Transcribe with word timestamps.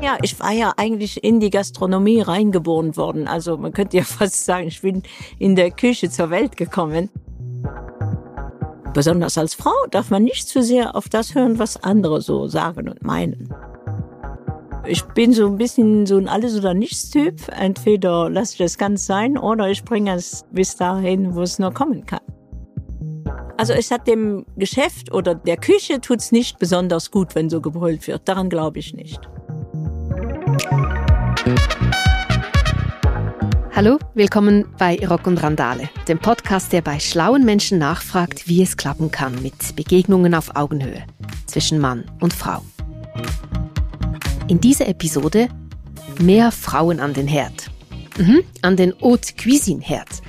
Ja, 0.00 0.18
ich 0.22 0.38
war 0.40 0.52
ja 0.52 0.72
eigentlich 0.76 1.22
in 1.24 1.40
die 1.40 1.50
Gastronomie 1.50 2.20
reingeboren 2.20 2.96
worden. 2.96 3.28
Also 3.28 3.56
man 3.56 3.72
könnte 3.72 3.96
ja 3.96 4.04
fast 4.04 4.44
sagen, 4.44 4.68
ich 4.68 4.82
bin 4.82 5.02
in 5.38 5.56
der 5.56 5.70
Küche 5.70 6.10
zur 6.10 6.30
Welt 6.30 6.56
gekommen. 6.56 7.10
Besonders 8.92 9.36
als 9.38 9.54
Frau 9.54 9.74
darf 9.90 10.10
man 10.10 10.22
nicht 10.22 10.48
zu 10.48 10.62
sehr 10.62 10.94
auf 10.94 11.08
das 11.08 11.34
hören, 11.34 11.58
was 11.58 11.82
andere 11.82 12.20
so 12.20 12.46
sagen 12.46 12.88
und 12.88 13.02
meinen. 13.02 13.52
Ich 14.86 15.02
bin 15.02 15.32
so 15.32 15.46
ein 15.46 15.56
bisschen 15.56 16.06
so 16.06 16.16
ein 16.16 16.28
Alles- 16.28 16.56
oder 16.56 16.74
Nichts-Typ. 16.74 17.48
Entweder 17.58 18.28
lasse 18.28 18.52
ich 18.52 18.58
das 18.58 18.78
ganz 18.78 19.06
sein 19.06 19.38
oder 19.38 19.68
ich 19.68 19.84
bringe 19.84 20.14
es 20.14 20.44
bis 20.52 20.76
dahin, 20.76 21.34
wo 21.34 21.42
es 21.42 21.58
nur 21.58 21.72
kommen 21.72 22.04
kann. 22.04 22.20
Also 23.56 23.72
es 23.72 23.90
hat 23.90 24.06
dem 24.06 24.44
Geschäft 24.56 25.12
oder 25.12 25.34
der 25.34 25.56
Küche 25.56 26.00
tut's 26.00 26.32
nicht 26.32 26.58
besonders 26.58 27.10
gut, 27.10 27.34
wenn 27.34 27.48
so 27.48 27.60
gebrüllt 27.60 28.06
wird. 28.06 28.28
Daran 28.28 28.50
glaube 28.50 28.78
ich 28.78 28.92
nicht. 28.94 29.20
Hallo, 33.74 33.98
willkommen 34.14 34.66
bei 34.78 35.04
Rock 35.06 35.26
und 35.26 35.42
Randale, 35.42 35.90
dem 36.06 36.18
Podcast, 36.18 36.72
der 36.72 36.80
bei 36.80 37.00
schlauen 37.00 37.44
Menschen 37.44 37.78
nachfragt, 37.78 38.46
wie 38.46 38.62
es 38.62 38.76
klappen 38.76 39.10
kann 39.10 39.42
mit 39.42 39.74
Begegnungen 39.74 40.34
auf 40.34 40.54
Augenhöhe 40.54 41.04
zwischen 41.46 41.80
Mann 41.80 42.04
und 42.20 42.32
Frau. 42.32 42.62
In 44.46 44.60
dieser 44.60 44.86
Episode 44.86 45.48
mehr 46.20 46.52
Frauen 46.52 47.00
an 47.00 47.14
den 47.14 47.26
Herd. 47.26 47.70
Mhm, 48.16 48.44
an 48.62 48.76
den 48.76 48.94
Haute 49.00 49.34
Cuisine 49.34 49.82
Herd. 49.82 50.22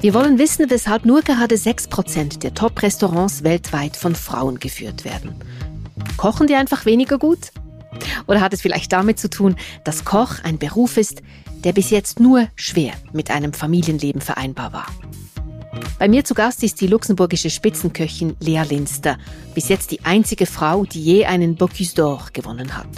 Wir 0.00 0.14
wollen 0.14 0.38
wissen, 0.38 0.68
weshalb 0.68 1.04
nur 1.04 1.22
gerade 1.22 1.54
6% 1.54 2.40
der 2.40 2.54
Top-Restaurants 2.54 3.44
weltweit 3.44 3.96
von 3.96 4.14
Frauen 4.14 4.58
geführt 4.58 5.04
werden. 5.04 5.34
Kochen 6.16 6.46
die 6.46 6.54
einfach 6.54 6.86
weniger 6.86 7.18
gut? 7.18 7.52
Oder 8.26 8.40
hat 8.40 8.52
es 8.52 8.62
vielleicht 8.62 8.92
damit 8.92 9.18
zu 9.18 9.28
tun, 9.30 9.56
dass 9.84 10.04
Koch 10.04 10.42
ein 10.42 10.58
Beruf 10.58 10.96
ist, 10.96 11.22
der 11.64 11.72
bis 11.72 11.90
jetzt 11.90 12.20
nur 12.20 12.48
schwer 12.56 12.92
mit 13.12 13.30
einem 13.30 13.52
Familienleben 13.52 14.20
vereinbar 14.20 14.72
war? 14.72 14.86
Bei 15.98 16.08
mir 16.08 16.24
zu 16.24 16.34
Gast 16.34 16.62
ist 16.62 16.80
die 16.80 16.86
luxemburgische 16.86 17.50
Spitzenköchin 17.50 18.36
Lea 18.40 18.62
Linster, 18.68 19.18
bis 19.54 19.68
jetzt 19.68 19.90
die 19.90 20.04
einzige 20.04 20.46
Frau, 20.46 20.84
die 20.84 21.02
je 21.02 21.26
einen 21.26 21.56
Bocuse 21.56 21.94
d'Or 21.94 22.32
gewonnen 22.32 22.76
hat. 22.76 22.88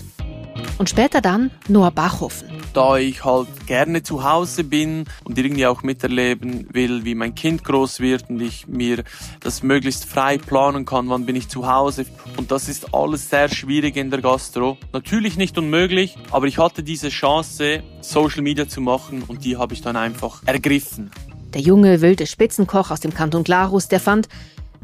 Und 0.82 0.88
später 0.88 1.20
dann 1.20 1.52
Noah 1.68 1.92
Bachhofen. 1.92 2.48
Da 2.72 2.96
ich 2.96 3.24
halt 3.24 3.46
gerne 3.68 4.02
zu 4.02 4.24
Hause 4.24 4.64
bin 4.64 5.04
und 5.22 5.38
irgendwie 5.38 5.64
auch 5.64 5.84
miterleben 5.84 6.66
will, 6.72 7.04
wie 7.04 7.14
mein 7.14 7.36
Kind 7.36 7.62
groß 7.62 8.00
wird 8.00 8.28
und 8.28 8.40
ich 8.42 8.66
mir 8.66 9.04
das 9.38 9.62
möglichst 9.62 10.06
frei 10.06 10.38
planen 10.38 10.84
kann, 10.84 11.08
wann 11.08 11.24
bin 11.24 11.36
ich 11.36 11.48
zu 11.48 11.68
Hause. 11.68 12.04
Und 12.36 12.50
das 12.50 12.68
ist 12.68 12.92
alles 12.92 13.30
sehr 13.30 13.48
schwierig 13.48 13.96
in 13.96 14.10
der 14.10 14.22
Gastro. 14.22 14.76
Natürlich 14.92 15.36
nicht 15.36 15.56
unmöglich, 15.56 16.16
aber 16.32 16.48
ich 16.48 16.58
hatte 16.58 16.82
diese 16.82 17.10
Chance, 17.10 17.84
Social 18.00 18.42
Media 18.42 18.66
zu 18.66 18.80
machen 18.80 19.22
und 19.28 19.44
die 19.44 19.56
habe 19.56 19.74
ich 19.74 19.82
dann 19.82 19.94
einfach 19.94 20.42
ergriffen. 20.46 21.12
Der 21.54 21.60
junge, 21.60 22.00
wilde 22.00 22.26
Spitzenkoch 22.26 22.90
aus 22.90 22.98
dem 22.98 23.14
Kanton 23.14 23.44
Glarus, 23.44 23.86
der 23.86 24.00
fand, 24.00 24.26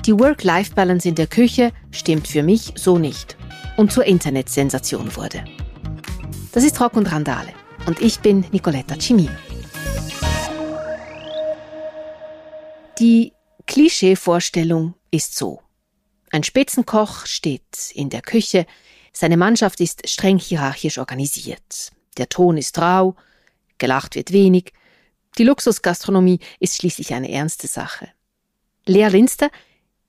die 0.06 0.16
Work-Life-Balance 0.16 1.08
in 1.08 1.16
der 1.16 1.26
Küche 1.26 1.72
stimmt 1.90 2.28
für 2.28 2.44
mich 2.44 2.74
so 2.76 2.98
nicht 2.98 3.36
und 3.76 3.90
zur 3.90 4.04
Internetsensation 4.04 5.16
wurde. 5.16 5.42
Das 6.52 6.64
ist 6.64 6.80
Rock 6.80 6.94
und 6.94 7.10
Randale 7.12 7.52
und 7.86 8.00
ich 8.00 8.20
bin 8.20 8.44
Nicoletta 8.52 8.98
Cimin. 8.98 9.30
Die 12.98 13.32
Klischeevorstellung 13.66 14.94
ist 15.10 15.36
so. 15.36 15.60
Ein 16.30 16.42
Spitzenkoch 16.42 17.26
steht 17.26 17.92
in 17.92 18.10
der 18.10 18.22
Küche, 18.22 18.66
seine 19.12 19.36
Mannschaft 19.36 19.80
ist 19.80 20.08
streng 20.08 20.38
hierarchisch 20.38 20.98
organisiert. 20.98 21.92
Der 22.16 22.28
Ton 22.28 22.56
ist 22.56 22.78
rau, 22.78 23.14
gelacht 23.78 24.14
wird 24.14 24.32
wenig, 24.32 24.72
die 25.36 25.44
Luxusgastronomie 25.44 26.40
ist 26.60 26.76
schließlich 26.76 27.14
eine 27.14 27.30
ernste 27.30 27.68
Sache. 27.68 28.08
Lea 28.86 29.08
Linster 29.08 29.50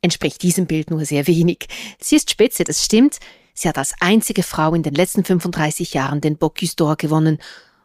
entspricht 0.02 0.42
diesem 0.42 0.66
Bild 0.66 0.90
nur 0.90 1.06
sehr 1.06 1.28
wenig. 1.28 1.68
Sie 2.00 2.16
ist 2.16 2.32
Spitze, 2.32 2.64
das 2.64 2.84
stimmt, 2.84 3.20
Sie 3.54 3.68
hat 3.68 3.78
als 3.78 3.94
einzige 4.00 4.44
Frau 4.44 4.74
in 4.74 4.84
den 4.84 4.94
letzten 4.94 5.24
35 5.24 5.94
Jahren 5.94 6.22
den 6.22 6.38
Bocuse 6.38 6.76
d'Or 6.76 6.96
gewonnen 6.96 7.40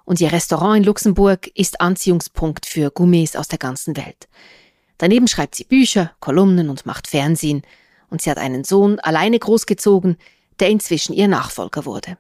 und 0.05 0.21
ihr 0.21 0.33
Restaurant 0.33 0.77
in 0.79 0.85
Luxemburg 0.85 1.49
ist 1.55 1.81
Anziehungspunkt 1.81 2.67
für 2.67 2.91
Gourmets 2.91 3.37
aus 3.37 3.49
der 3.49 3.59
ganzen 3.59 3.97
Welt. 3.97 4.29
Daneben 4.99 5.29
schreibt 5.29 5.55
sie 5.55 5.65
Bücher, 5.65 6.13
Kolumnen 6.21 6.71
und 6.71 6.87
macht 6.87 7.09
Fernsehen 7.09 7.63
und 8.11 8.23
sie 8.23 8.31
hat 8.31 8.39
einen 8.39 8.65
Sohn 8.65 9.01
alleine 9.01 9.39
großgezogen, 9.39 10.17
der 10.61 10.69
inzwischen 10.69 11.15
ihr 11.15 11.29
Nachfolger 11.29 11.85
wurde. 11.85 12.17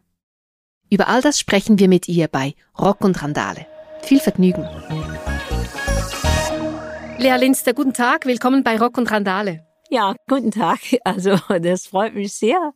Über 0.90 1.08
all 1.08 1.22
das 1.22 1.38
sprechen 1.38 1.78
wir 1.78 1.88
mit 1.88 2.08
ihr 2.08 2.28
bei 2.28 2.54
Rock 2.78 3.02
und 3.02 3.22
Randale. 3.22 3.66
Viel 4.02 4.20
Vergnügen. 4.20 4.68
Lea 7.18 7.36
Linster, 7.38 7.72
guten 7.74 7.94
Tag, 7.94 8.26
willkommen 8.26 8.64
bei 8.64 8.78
Rock 8.78 8.98
und 8.98 9.10
Randale. 9.10 9.66
Ja, 9.88 10.14
guten 10.28 10.50
Tag. 10.50 10.80
Also 11.04 11.36
das 11.60 11.86
freut 11.86 12.14
mich 12.14 12.32
sehr, 12.32 12.72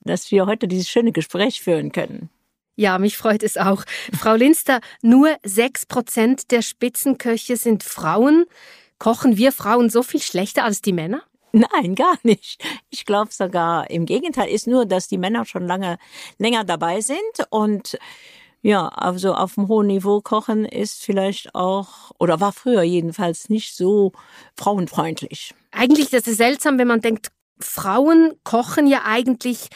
dass 0.00 0.30
wir 0.30 0.46
heute 0.46 0.68
dieses 0.68 0.88
schöne 0.88 1.12
Gespräch 1.12 1.60
führen 1.60 1.92
können. 1.92 2.30
Ja, 2.76 2.98
mich 2.98 3.16
freut 3.16 3.42
es 3.42 3.56
auch. 3.56 3.84
Frau 4.16 4.34
Linster, 4.34 4.80
nur 5.02 5.36
sechs 5.42 5.84
Prozent 5.84 6.52
der 6.52 6.62
Spitzenköche 6.62 7.56
sind 7.56 7.82
Frauen. 7.82 8.44
Kochen 8.98 9.36
wir 9.36 9.52
Frauen 9.52 9.90
so 9.90 10.04
viel 10.04 10.22
schlechter 10.22 10.64
als 10.64 10.80
die 10.80 10.92
Männer? 10.92 11.22
Nein, 11.52 11.94
gar 11.94 12.18
nicht. 12.22 12.62
Ich 12.90 13.04
glaube 13.04 13.32
sogar 13.32 13.90
im 13.90 14.06
Gegenteil 14.06 14.48
ist 14.48 14.66
nur, 14.66 14.86
dass 14.86 15.08
die 15.08 15.18
Männer 15.18 15.44
schon 15.44 15.66
lange 15.66 15.98
länger 16.38 16.64
dabei 16.64 17.00
sind 17.00 17.18
und 17.50 17.98
ja, 18.60 18.88
also 18.88 19.34
auf 19.34 19.54
dem 19.54 19.68
hohen 19.68 19.86
Niveau 19.86 20.20
kochen 20.20 20.64
ist 20.64 21.02
vielleicht 21.02 21.54
auch 21.54 22.10
oder 22.18 22.40
war 22.40 22.52
früher 22.52 22.82
jedenfalls 22.82 23.48
nicht 23.48 23.76
so 23.76 24.12
frauenfreundlich. 24.56 25.54
Eigentlich 25.70 26.12
ist 26.12 26.26
es 26.26 26.36
seltsam, 26.36 26.78
wenn 26.78 26.88
man 26.88 27.00
denkt, 27.00 27.28
Frauen 27.60 28.32
kochen 28.44 28.86
ja 28.86 29.02
eigentlich 29.04 29.68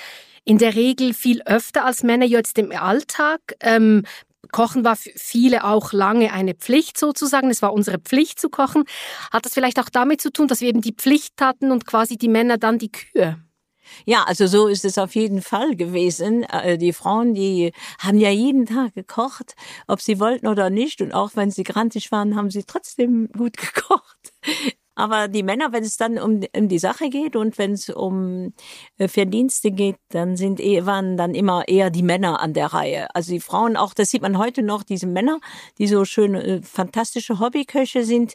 in 0.45 0.59
der 0.59 0.75
Regel 0.75 1.15
viel 1.15 1.43
öfter 1.43 1.85
als 1.85 2.03
Männer 2.03 2.27
jetzt 2.27 2.59
im 2.59 2.73
Alltag. 2.73 3.41
Ähm, 3.61 4.05
Kochen 4.51 4.85
war 4.85 4.97
für 4.97 5.13
viele 5.15 5.65
auch 5.65 5.93
lange 5.93 6.33
eine 6.33 6.55
Pflicht 6.55 6.99
sozusagen. 6.99 7.51
Es 7.51 7.63
war 7.63 7.73
unsere 7.73 7.99
Pflicht 7.99 8.41
zu 8.41 8.51
kochen. 8.51 8.85
Hat 9.33 9.47
das 9.47 9.55
vielleicht 9.55 9.79
auch 9.79 9.89
damit 9.89 10.21
zu 10.21 10.33
tun, 10.33 10.49
dass 10.49 10.61
wir 10.61 10.69
eben 10.69 10.81
die 10.81 10.95
Pflicht 10.95 11.41
hatten 11.41 11.71
und 11.71 11.87
quasi 11.87 12.19
die 12.19 12.29
Männer 12.29 12.59
dann 12.59 12.79
die 12.79 12.93
Kühe? 12.93 13.39
Ja, 14.05 14.25
also 14.25 14.47
so 14.47 14.69
ist 14.69 14.85
es 14.85 14.99
auf 14.99 15.15
jeden 15.15 15.43
Fall 15.43 15.77
gewesen. 15.77 16.45
Äh, 16.45 16.79
die 16.79 16.93
Frauen, 16.93 17.35
die 17.35 17.73
haben 17.99 18.19
ja 18.19 18.31
jeden 18.31 18.67
Tag 18.67 18.95
gekocht, 18.95 19.55
ob 19.87 20.01
sie 20.01 20.19
wollten 20.19 20.47
oder 20.47 20.71
nicht. 20.71 21.01
Und 21.01 21.13
auch 21.13 21.31
wenn 21.35 21.51
sie 21.51 21.63
grantig 21.63 22.13
waren, 22.13 22.37
haben 22.37 22.51
sie 22.51 22.65
trotzdem 22.65 23.29
gut 23.37 23.57
gekocht. 23.57 24.33
Aber 24.95 25.29
die 25.29 25.43
Männer, 25.43 25.73
wenn 25.73 25.85
es 25.85 25.97
dann 25.97 26.19
um, 26.19 26.43
um 26.55 26.69
die 26.69 26.79
Sache 26.79 27.09
geht 27.09 27.35
und 27.35 27.57
wenn 27.57 27.73
es 27.73 27.89
um 27.89 28.53
äh, 28.99 29.09
Verdienste 29.09 29.71
geht, 29.71 29.97
dann 30.11 30.37
sind 30.37 30.61
eh, 30.61 30.85
waren 30.85 31.17
dann 31.17 31.35
immer 31.35 31.67
eher 31.67 31.91
die 31.91 32.03
Männer 32.03 32.41
an 32.41 32.53
der 32.53 32.67
Reihe. 32.67 33.15
Also 33.15 33.33
die 33.33 33.41
Frauen 33.41 33.77
auch, 33.77 33.95
das 33.95 34.11
sieht 34.11 34.23
man 34.23 34.37
heute 34.37 34.63
noch, 34.63 34.83
diese 34.83 35.07
Männer, 35.07 35.41
die 35.79 35.87
so 35.87 36.05
schöne, 36.05 36.43
äh, 36.43 36.63
fantastische 36.63 37.39
Hobbyköche 37.39 38.05
sind, 38.05 38.35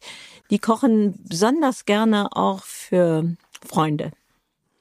die 0.49 0.59
kochen 0.59 1.23
besonders 1.27 1.85
gerne 1.85 2.35
auch 2.35 2.63
für 2.63 3.35
Freunde. 3.65 4.11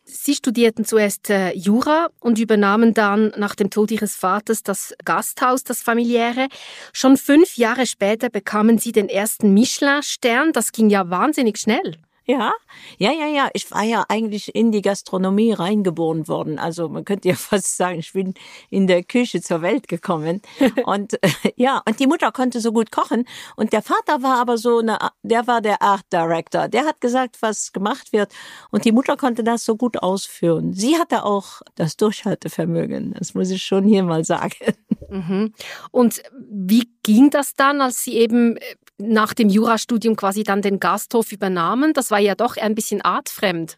Sie 0.09 0.37
studierten 0.37 0.84
zuerst 0.84 1.31
äh, 1.31 1.53
Jura 1.53 2.11
und 2.21 2.39
übernahmen 2.39 2.94
dann 2.94 3.33
nach 3.37 3.56
dem 3.56 3.71
Tod 3.71 3.91
Ihres 3.91 4.15
Vaters 4.15 4.62
das 4.62 4.94
Gasthaus, 5.05 5.65
das 5.65 5.83
familiäre. 5.83 6.47
Schon 6.93 7.17
fünf 7.17 7.56
Jahre 7.56 7.87
später 7.87 8.31
bekamen 8.31 8.78
Sie 8.78 8.93
den 8.93 9.09
ersten 9.09 9.53
Michelin-Stern. 9.53 10.53
Das 10.53 10.71
ging 10.71 10.91
ja 10.91 11.11
wahnsinnig 11.11 11.59
schnell. 11.59 11.97
Ja, 12.28 12.53
ja, 12.98 13.12
ja, 13.12 13.26
ja. 13.26 13.48
Ich 13.53 13.70
war 13.70 13.84
ja 13.84 14.04
eigentlich 14.09 14.53
in 14.53 14.72
die 14.72 14.82
Gastronomie 14.82 15.53
reingeboren 15.53 16.26
worden. 16.26 16.59
Also 16.59 16.88
man 16.88 17.04
könnte 17.04 17.28
ja 17.28 17.37
fast 17.37 17.76
sagen, 17.76 18.00
ich 18.00 18.12
bin 18.12 18.34
in 18.69 18.88
der 18.88 19.04
Küche 19.04 19.41
zur 19.41 19.62
Welt 19.62 19.87
gekommen. 19.87 20.43
und 20.87 21.23
äh, 21.23 21.28
ja, 21.55 21.82
und 21.87 22.00
die 22.00 22.08
Mutter 22.08 22.32
konnte 22.32 22.61
so 22.61 22.73
gut 22.73 22.90
kochen. 22.90 23.26
Und 23.55 23.73
der 23.73 23.82
Vater 23.82 24.23
war 24.23 24.38
aber 24.38 24.58
so 24.58 24.78
eine, 24.78 24.99
der 25.23 25.46
war 25.46 25.61
der 25.61 25.81
Art 25.81 26.05
Director. 26.12 26.69
Der 26.69 26.84
hat 26.84 27.00
gesagt, 27.00 27.37
was 27.43 27.73
gemacht 27.73 28.12
wird. 28.12 28.32
Und 28.72 28.84
die 28.84 28.93
Mutter 28.93 29.17
konnte 29.17 29.44
das 29.44 29.64
so 29.64 29.76
gut 29.76 30.02
ausführen. 30.02 30.72
Sie 30.72 30.96
hatte 30.96 31.25
auch 31.25 31.62
das 31.76 31.96
Durchhaltevermögen. 31.96 33.14
Das 33.17 33.34
muss 33.34 33.50
ich 33.50 33.62
schon 33.62 33.84
hier 33.84 34.02
mal 34.02 34.25
sagen. 34.25 34.75
Mhm. 35.08 35.55
Und 35.93 36.22
wie 36.50 36.90
ging 37.05 37.31
das 37.31 37.55
dann, 37.55 37.81
als 37.81 38.02
Sie 38.02 38.14
eben 38.14 38.56
äh, 38.56 38.62
nach 38.98 39.34
dem 39.34 39.48
Jurastudium 39.48 40.16
quasi 40.16 40.43
dann 40.43 40.62
den 40.62 40.81
Gasthof 40.81 41.32
übernahmen? 41.32 41.93
Das 41.93 42.10
war 42.10 42.19
ja 42.19 42.34
doch 42.34 42.56
ein 42.56 42.75
bisschen 42.75 43.02
artfremd. 43.02 43.76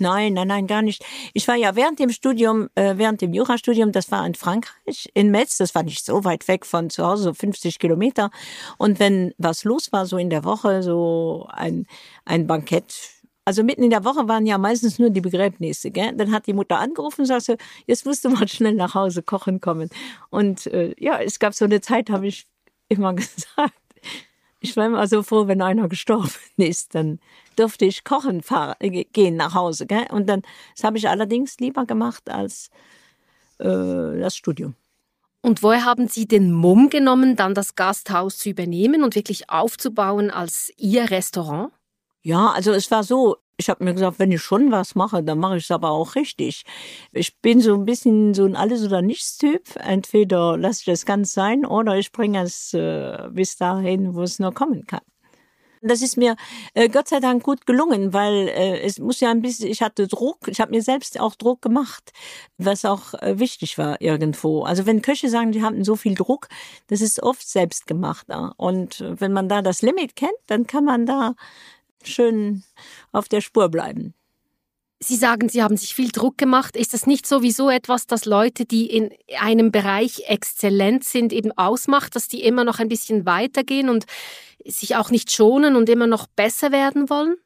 Nein, 0.00 0.34
nein, 0.34 0.46
nein, 0.46 0.66
gar 0.68 0.82
nicht. 0.82 1.04
Ich 1.34 1.48
war 1.48 1.56
ja 1.56 1.74
während 1.74 1.98
dem 1.98 2.10
Studium, 2.10 2.68
äh, 2.76 2.96
während 2.96 3.20
dem 3.20 3.32
Jurastudium, 3.32 3.90
das 3.90 4.12
war 4.12 4.24
in 4.24 4.34
Frankreich, 4.34 5.10
in 5.12 5.30
Metz, 5.30 5.56
das 5.56 5.74
war 5.74 5.82
nicht 5.82 6.04
so 6.04 6.24
weit 6.24 6.46
weg 6.46 6.64
von 6.66 6.88
zu 6.88 7.04
Hause, 7.04 7.24
so 7.24 7.34
50 7.34 7.80
Kilometer. 7.80 8.30
Und 8.78 9.00
wenn 9.00 9.34
was 9.38 9.64
los 9.64 9.90
war, 9.90 10.06
so 10.06 10.16
in 10.16 10.30
der 10.30 10.44
Woche, 10.44 10.84
so 10.84 11.48
ein, 11.50 11.86
ein 12.24 12.46
Bankett, 12.46 12.94
also 13.44 13.64
mitten 13.64 13.82
in 13.82 13.90
der 13.90 14.04
Woche 14.04 14.28
waren 14.28 14.46
ja 14.46 14.58
meistens 14.58 14.98
nur 14.98 15.10
die 15.10 15.22
Begräbnisse. 15.22 15.90
Gell? 15.90 16.14
Dann 16.14 16.32
hat 16.32 16.46
die 16.46 16.52
Mutter 16.52 16.78
angerufen 16.78 17.22
und 17.22 17.26
sagte, 17.26 17.56
jetzt 17.86 18.04
musst 18.06 18.24
du 18.24 18.28
mal 18.28 18.46
schnell 18.46 18.74
nach 18.74 18.94
Hause 18.94 19.22
kochen 19.22 19.60
kommen. 19.60 19.88
Und 20.30 20.66
äh, 20.68 20.94
ja, 20.98 21.18
es 21.18 21.38
gab 21.38 21.54
so 21.54 21.64
eine 21.64 21.80
Zeit, 21.80 22.10
habe 22.10 22.26
ich 22.26 22.46
immer 22.88 23.14
gesagt, 23.14 23.74
ich 24.60 24.76
war 24.76 24.86
immer 24.86 25.06
so 25.06 25.22
froh, 25.22 25.46
wenn 25.46 25.62
einer 25.62 25.88
gestorben 25.88 26.30
ist, 26.56 26.94
dann 26.94 27.20
durfte 27.56 27.84
ich 27.84 28.04
kochen 28.04 28.42
fahren, 28.42 28.74
äh, 28.80 29.04
gehen 29.04 29.36
nach 29.36 29.54
Hause. 29.54 29.86
Gell? 29.86 30.06
Und 30.10 30.28
dann, 30.28 30.42
das 30.74 30.84
habe 30.84 30.98
ich 30.98 31.08
allerdings 31.08 31.58
lieber 31.58 31.86
gemacht 31.86 32.28
als 32.30 32.70
äh, 33.58 33.64
das 33.64 34.36
Studium. 34.36 34.74
Und 35.40 35.62
woher 35.62 35.84
haben 35.84 36.08
Sie 36.08 36.26
den 36.26 36.52
Mumm 36.52 36.90
genommen, 36.90 37.36
dann 37.36 37.54
das 37.54 37.76
Gasthaus 37.76 38.38
zu 38.38 38.50
übernehmen 38.50 39.04
und 39.04 39.14
wirklich 39.14 39.50
aufzubauen 39.50 40.30
als 40.30 40.72
Ihr 40.76 41.10
Restaurant? 41.10 41.70
Ja, 42.22 42.48
also 42.50 42.72
es 42.72 42.90
war 42.90 43.04
so, 43.04 43.36
ich 43.56 43.68
habe 43.70 43.84
mir 43.84 43.94
gesagt, 43.94 44.18
wenn 44.18 44.32
ich 44.32 44.42
schon 44.42 44.70
was 44.72 44.94
mache, 44.94 45.22
dann 45.22 45.38
mache 45.38 45.56
ich 45.56 45.64
es 45.64 45.70
aber 45.70 45.90
auch 45.90 46.14
richtig. 46.14 46.64
Ich 47.12 47.40
bin 47.40 47.60
so 47.60 47.74
ein 47.74 47.84
bisschen 47.84 48.34
so 48.34 48.44
ein 48.44 48.56
Alles- 48.56 48.84
oder 48.84 49.02
Nichts-Typ. 49.02 49.76
Entweder 49.76 50.56
lasse 50.56 50.80
ich 50.80 50.86
das 50.86 51.06
ganz 51.06 51.32
sein 51.32 51.64
oder 51.64 51.96
ich 51.96 52.12
bringe 52.12 52.42
es 52.42 52.74
äh, 52.74 53.28
bis 53.30 53.56
dahin, 53.56 54.14
wo 54.14 54.22
es 54.22 54.38
nur 54.38 54.52
kommen 54.52 54.86
kann. 54.86 55.00
Das 55.80 56.02
ist 56.02 56.16
mir 56.16 56.34
äh, 56.74 56.88
Gott 56.88 57.08
sei 57.08 57.20
Dank 57.20 57.44
gut 57.44 57.64
gelungen, 57.64 58.12
weil 58.12 58.48
äh, 58.48 58.80
es 58.80 58.98
muss 58.98 59.20
ja 59.20 59.30
ein 59.30 59.42
bisschen, 59.42 59.68
ich 59.70 59.80
hatte 59.80 60.08
Druck, 60.08 60.48
ich 60.48 60.60
habe 60.60 60.72
mir 60.72 60.82
selbst 60.82 61.20
auch 61.20 61.36
Druck 61.36 61.62
gemacht, 61.62 62.12
was 62.58 62.84
auch 62.84 63.14
äh, 63.14 63.38
wichtig 63.38 63.78
war 63.78 64.00
irgendwo. 64.00 64.62
Also 64.64 64.86
wenn 64.86 65.02
Köche 65.02 65.28
sagen, 65.28 65.52
die 65.52 65.62
haben 65.62 65.84
so 65.84 65.94
viel 65.94 66.16
Druck, 66.16 66.48
das 66.88 67.00
ist 67.00 67.22
oft 67.22 67.48
selbst 67.48 67.86
gemacht. 67.86 68.26
Und 68.56 69.04
wenn 69.06 69.32
man 69.32 69.48
da 69.48 69.62
das 69.62 69.82
Limit 69.82 70.16
kennt, 70.16 70.32
dann 70.48 70.66
kann 70.66 70.84
man 70.84 71.06
da 71.06 71.34
schön 72.04 72.62
auf 73.12 73.28
der 73.28 73.40
Spur 73.40 73.68
bleiben. 73.68 74.14
Sie 75.00 75.16
sagen, 75.16 75.48
Sie 75.48 75.62
haben 75.62 75.76
sich 75.76 75.94
viel 75.94 76.10
Druck 76.10 76.38
gemacht. 76.38 76.76
Ist 76.76 76.92
das 76.92 77.06
nicht 77.06 77.26
sowieso 77.26 77.70
etwas, 77.70 78.06
das 78.06 78.24
Leute, 78.24 78.64
die 78.64 78.86
in 78.86 79.10
einem 79.38 79.70
Bereich 79.70 80.24
exzellent 80.26 81.04
sind, 81.04 81.32
eben 81.32 81.52
ausmacht, 81.56 82.16
dass 82.16 82.26
die 82.26 82.42
immer 82.42 82.64
noch 82.64 82.80
ein 82.80 82.88
bisschen 82.88 83.24
weitergehen 83.24 83.88
und 83.88 84.06
sich 84.64 84.96
auch 84.96 85.10
nicht 85.10 85.30
schonen 85.30 85.76
und 85.76 85.88
immer 85.88 86.08
noch 86.08 86.26
besser 86.26 86.72
werden 86.72 87.08
wollen? 87.08 87.36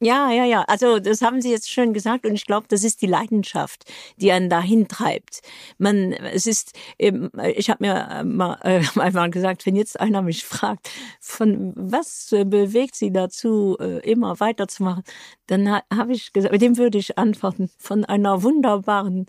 Ja, 0.00 0.30
ja, 0.30 0.44
ja. 0.44 0.62
Also 0.68 1.00
das 1.00 1.22
haben 1.22 1.40
Sie 1.42 1.50
jetzt 1.50 1.68
schön 1.68 1.92
gesagt 1.92 2.24
und 2.24 2.32
ich 2.34 2.46
glaube, 2.46 2.66
das 2.68 2.84
ist 2.84 3.02
die 3.02 3.06
Leidenschaft, 3.08 3.84
die 4.16 4.30
einen 4.30 4.48
dahin 4.48 4.86
treibt. 4.86 5.40
Man, 5.76 6.12
es 6.12 6.46
ist, 6.46 6.72
ich 6.98 7.68
habe 7.70 7.84
mir 7.84 8.22
mal 8.24 8.58
äh, 8.62 8.80
einmal 9.00 9.30
gesagt, 9.30 9.66
wenn 9.66 9.74
jetzt 9.74 9.98
einer 9.98 10.22
mich 10.22 10.44
fragt, 10.44 10.88
von 11.20 11.72
was 11.74 12.28
bewegt 12.46 12.94
Sie 12.94 13.12
dazu, 13.12 13.76
äh, 13.80 13.98
immer 14.08 14.38
weiterzumachen, 14.38 15.02
dann 15.48 15.68
habe 15.92 16.12
ich 16.12 16.32
gesagt, 16.32 16.60
dem 16.62 16.76
würde 16.76 16.98
ich 16.98 17.18
antworten 17.18 17.68
von 17.76 18.04
einer 18.04 18.44
wunderbaren 18.44 19.26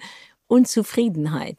Unzufriedenheit. 0.47 1.57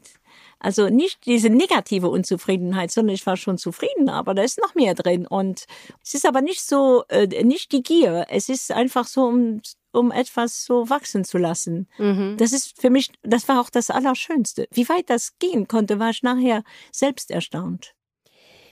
Also 0.61 0.89
nicht 0.89 1.25
diese 1.25 1.49
negative 1.49 2.07
Unzufriedenheit, 2.07 2.91
sondern 2.91 3.15
ich 3.15 3.25
war 3.25 3.35
schon 3.35 3.57
zufrieden, 3.57 4.09
aber 4.09 4.35
da 4.35 4.43
ist 4.43 4.59
noch 4.59 4.75
mehr 4.75 4.93
drin. 4.93 5.25
Und 5.25 5.65
es 6.03 6.13
ist 6.13 6.25
aber 6.25 6.41
nicht 6.41 6.61
so, 6.61 7.03
äh, 7.09 7.43
nicht 7.43 7.71
die 7.71 7.81
Gier. 7.81 8.27
Es 8.29 8.47
ist 8.47 8.71
einfach 8.71 9.07
so, 9.07 9.23
um, 9.23 9.61
um 9.91 10.11
etwas 10.11 10.63
so 10.63 10.87
wachsen 10.87 11.25
zu 11.25 11.39
lassen. 11.39 11.87
Mhm. 11.97 12.35
Das 12.37 12.53
ist 12.53 12.79
für 12.79 12.91
mich, 12.91 13.09
das 13.23 13.47
war 13.47 13.59
auch 13.59 13.71
das 13.71 13.89
Allerschönste. 13.89 14.67
Wie 14.71 14.87
weit 14.87 15.09
das 15.09 15.31
gehen 15.39 15.67
konnte, 15.67 15.97
war 15.97 16.11
ich 16.11 16.21
nachher 16.21 16.63
selbst 16.91 17.31
erstaunt. 17.31 17.95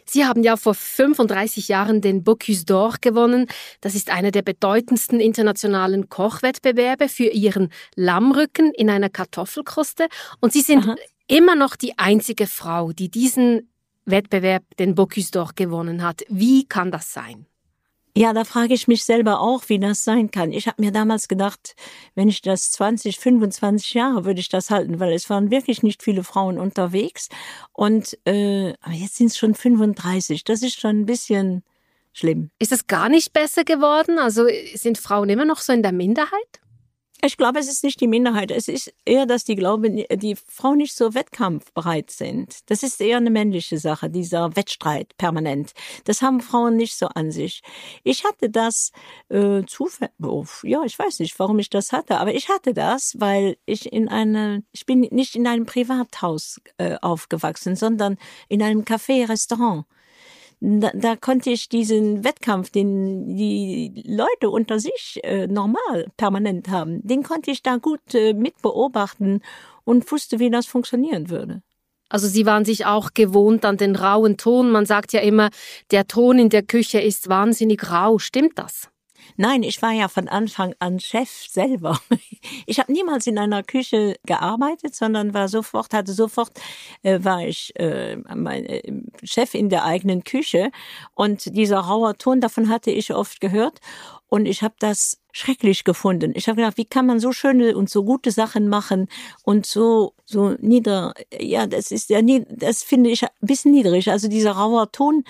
Sie 0.06 0.26
haben 0.26 0.44
ja 0.44 0.58
vor 0.58 0.76
35 0.76 1.68
Jahren 1.68 2.02
den 2.02 2.24
Bocuse 2.24 2.66
d'Or 2.66 2.98
gewonnen. 3.02 3.48
Das 3.82 3.96
ist 3.96 4.12
einer 4.12 4.32
der 4.32 4.42
bedeutendsten 4.44 5.20
internationalen 5.20 6.10
Kochwettbewerbe 6.10 7.10
für 7.10 7.28
Ihren 7.28 7.72
Lammrücken 7.96 8.74
in 8.74 8.92
einer 8.92 9.10
Kartoffelkruste. 9.10 10.08
Und 10.40 10.54
Sie 10.54 10.62
sind 10.62 10.88
Aha 10.88 10.96
immer 11.30 11.56
noch 11.56 11.76
die 11.78 11.98
einzige 11.98 12.48
Frau, 12.48 12.92
die 12.92 13.10
diesen 13.10 13.70
Wettbewerb, 14.06 14.64
den 14.78 14.96
Bocuse 14.96 15.32
d'Or, 15.32 15.52
gewonnen 15.56 16.04
hat. 16.04 16.24
Wie 16.28 16.68
kann 16.68 16.92
das 16.92 17.14
sein? 17.14 17.46
Ja, 18.18 18.34
da 18.34 18.44
frage 18.44 18.74
ich 18.74 18.88
mich 18.88 19.06
selber 19.06 19.40
auch, 19.40 19.64
wie 19.68 19.80
das 19.80 20.04
sein 20.04 20.32
kann. 20.32 20.52
Ich 20.52 20.68
habe 20.68 20.82
mir 20.82 20.92
damals 20.92 21.28
gedacht, 21.28 21.76
wenn 22.16 22.28
ich 22.28 22.42
das 22.42 22.72
20, 22.72 23.20
25 23.20 23.94
Jahre 23.94 24.26
würde 24.26 24.40
ich 24.40 24.50
das 24.50 24.72
halten, 24.72 25.00
weil 25.00 25.14
es 25.14 25.30
waren 25.30 25.52
wirklich 25.52 25.84
nicht 25.84 26.02
viele 26.02 26.24
Frauen 26.24 26.58
unterwegs. 26.58 27.30
Und 27.72 28.18
äh, 28.26 28.74
aber 28.82 28.96
jetzt 28.96 29.18
sind 29.18 29.28
es 29.28 29.38
schon 29.38 29.54
35. 29.54 30.44
Das 30.44 30.64
ist 30.64 30.80
schon 30.80 31.02
ein 31.02 31.06
bisschen 31.06 31.64
schlimm. 32.12 32.50
Ist 32.58 32.72
es 32.72 32.88
gar 32.88 33.08
nicht 33.08 33.32
besser 33.32 33.64
geworden? 33.64 34.18
Also 34.18 34.48
sind 34.74 34.98
Frauen 34.98 35.30
immer 35.30 35.46
noch 35.46 35.60
so 35.60 35.72
in 35.72 35.84
der 35.84 35.94
Minderheit? 35.94 36.60
Ich 37.22 37.36
glaube, 37.36 37.60
es 37.60 37.68
ist 37.68 37.84
nicht 37.84 38.00
die 38.00 38.08
Minderheit. 38.08 38.50
Es 38.50 38.70
ist 38.70 38.94
eher, 39.04 39.26
dass 39.26 39.44
die 39.44 39.56
glauben, 39.56 40.06
die 40.10 40.36
Frauen 40.38 40.78
nicht 40.78 40.96
so 40.96 41.14
wettkampfbereit 41.14 42.12
sind. 42.12 42.70
Das 42.70 42.82
ist 42.82 43.02
eher 43.02 43.18
eine 43.18 43.30
männliche 43.30 43.78
Sache, 43.78 44.10
dieser 44.10 44.56
Wettstreit 44.56 45.18
permanent. 45.18 45.74
Das 46.06 46.22
haben 46.22 46.40
Frauen 46.40 46.78
nicht 46.78 46.96
so 46.96 47.08
an 47.08 47.32
sich. 47.32 47.62
Ich 48.06 48.24
hatte 48.24 48.50
das 48.50 48.94
äh, 49.28 49.64
zufällig, 49.66 50.14
ja, 50.64 50.84
ich 50.86 50.98
weiß 50.98 51.20
nicht, 51.20 51.38
warum 51.40 51.60
ich 51.60 51.70
das 51.70 51.92
hatte, 51.92 52.20
aber 52.20 52.34
ich 52.34 52.48
hatte 52.48 52.74
das, 52.74 53.16
weil 53.20 53.58
ich 53.66 53.92
in 53.92 54.08
eine, 54.08 54.64
ich 54.72 54.86
bin 54.86 55.02
nicht 55.02 55.36
in 55.36 55.46
einem 55.46 55.66
Privathaus 55.66 56.62
äh, 56.78 56.96
aufgewachsen, 57.02 57.76
sondern 57.76 58.18
in 58.48 58.64
einem 58.64 58.86
Café-Restaurant 58.86 59.84
da, 60.62 60.92
da 60.94 61.16
konnte 61.16 61.50
ich 61.52 61.70
diesen 61.70 62.24
Wettkampf, 62.24 62.70
den 62.70 63.36
die 63.36 64.04
Leute 64.06 64.50
unter 64.50 64.80
sich 64.80 65.20
äh, 65.24 65.48
normal 65.48 66.08
permanent 66.18 66.70
haben, 66.70 67.06
den 67.08 67.24
konnte 67.24 67.52
ich 67.52 67.64
da 67.64 67.78
gut 67.78 68.14
äh, 68.14 68.34
mit 68.34 68.62
beobachten 68.62 69.42
und 69.86 70.12
wusste, 70.12 70.40
wie 70.40 70.50
das 70.50 70.66
funktionieren 70.66 71.30
würde. 71.30 71.62
Also 72.10 72.28
Sie 72.28 72.46
waren 72.46 72.66
sich 72.66 72.86
auch 72.86 73.14
gewohnt 73.14 73.64
an 73.66 73.78
den 73.78 73.96
rauen 73.96 74.36
Ton. 74.36 74.72
Man 74.72 74.86
sagt 74.86 75.14
ja 75.14 75.22
immer, 75.22 75.50
der 75.92 76.08
Ton 76.08 76.40
in 76.40 76.50
der 76.50 76.64
Küche 76.64 77.00
ist 77.00 77.30
wahnsinnig 77.30 77.92
rau. 77.92 78.18
Stimmt 78.18 78.58
das? 78.58 78.90
Nein, 79.38 79.64
ich 79.64 79.82
war 79.82 79.92
ja 79.92 80.08
von 80.08 80.28
Anfang 80.28 80.76
an 80.80 81.00
Chef 81.00 81.30
selber. 81.30 82.00
Ich 82.66 82.80
habe 82.80 82.92
niemals 82.92 83.28
in 83.28 83.38
einer 83.38 83.64
Küche 83.64 84.16
gearbeitet, 84.26 84.96
sondern 84.96 85.34
war 85.34 85.50
sofort, 85.50 85.94
hatte 85.94 86.14
sofort, 86.14 86.52
äh, 87.04 87.20
war 87.22 87.46
ich 87.46 87.74
äh, 87.78 88.16
mein, 88.16 88.66
äh, 88.66 88.82
Chef 89.24 89.56
in 89.56 89.70
der 89.70 89.84
eigenen 89.84 90.24
Küche. 90.24 90.72
Und 91.16 91.56
dieser 91.58 91.80
rauer 91.80 92.18
Ton, 92.18 92.42
davon 92.42 92.70
hatte 92.70 92.92
ich 92.92 93.14
oft 93.14 93.42
gehört. 93.42 93.80
Und 94.28 94.46
ich 94.46 94.62
habe 94.62 94.76
das 94.80 95.20
schrecklich 95.32 95.84
gefunden. 95.84 96.32
Ich 96.36 96.48
habe 96.48 96.58
gedacht, 96.58 96.78
wie 96.78 96.86
kann 96.86 97.08
man 97.08 97.20
so 97.20 97.32
schöne 97.32 97.76
und 97.76 97.90
so 97.90 98.04
gute 98.04 98.32
Sachen 98.32 98.70
machen 98.70 99.08
und 99.44 99.66
so 99.66 100.14
so 100.26 100.56
nieder. 100.60 101.14
Ja, 101.40 101.66
das 101.68 101.92
ist 101.92 102.10
ja 102.10 102.22
nie, 102.22 102.46
das 102.50 102.84
finde 102.84 103.10
ich 103.10 103.24
ein 103.24 103.30
bisschen 103.42 103.72
niedrig. 103.72 104.10
Also 104.12 104.28
dieser 104.28 104.52
rauer 104.52 104.92
Ton 104.92 105.24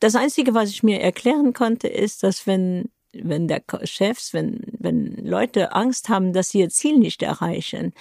das 0.00 0.14
Einzige, 0.14 0.54
was 0.54 0.70
ich 0.70 0.82
mir 0.82 1.00
erklären 1.00 1.52
konnte, 1.52 1.88
ist, 1.88 2.22
dass 2.22 2.46
wenn 2.46 2.90
wenn 3.12 3.48
der 3.48 3.62
Chefs, 3.84 4.34
wenn, 4.34 4.60
wenn 4.78 5.16
Leute 5.24 5.72
Angst 5.72 6.08
haben, 6.08 6.32
dass 6.32 6.50
sie 6.50 6.60
ihr 6.60 6.68
Ziel 6.68 6.98
nicht 6.98 7.22
erreichen, 7.22 7.92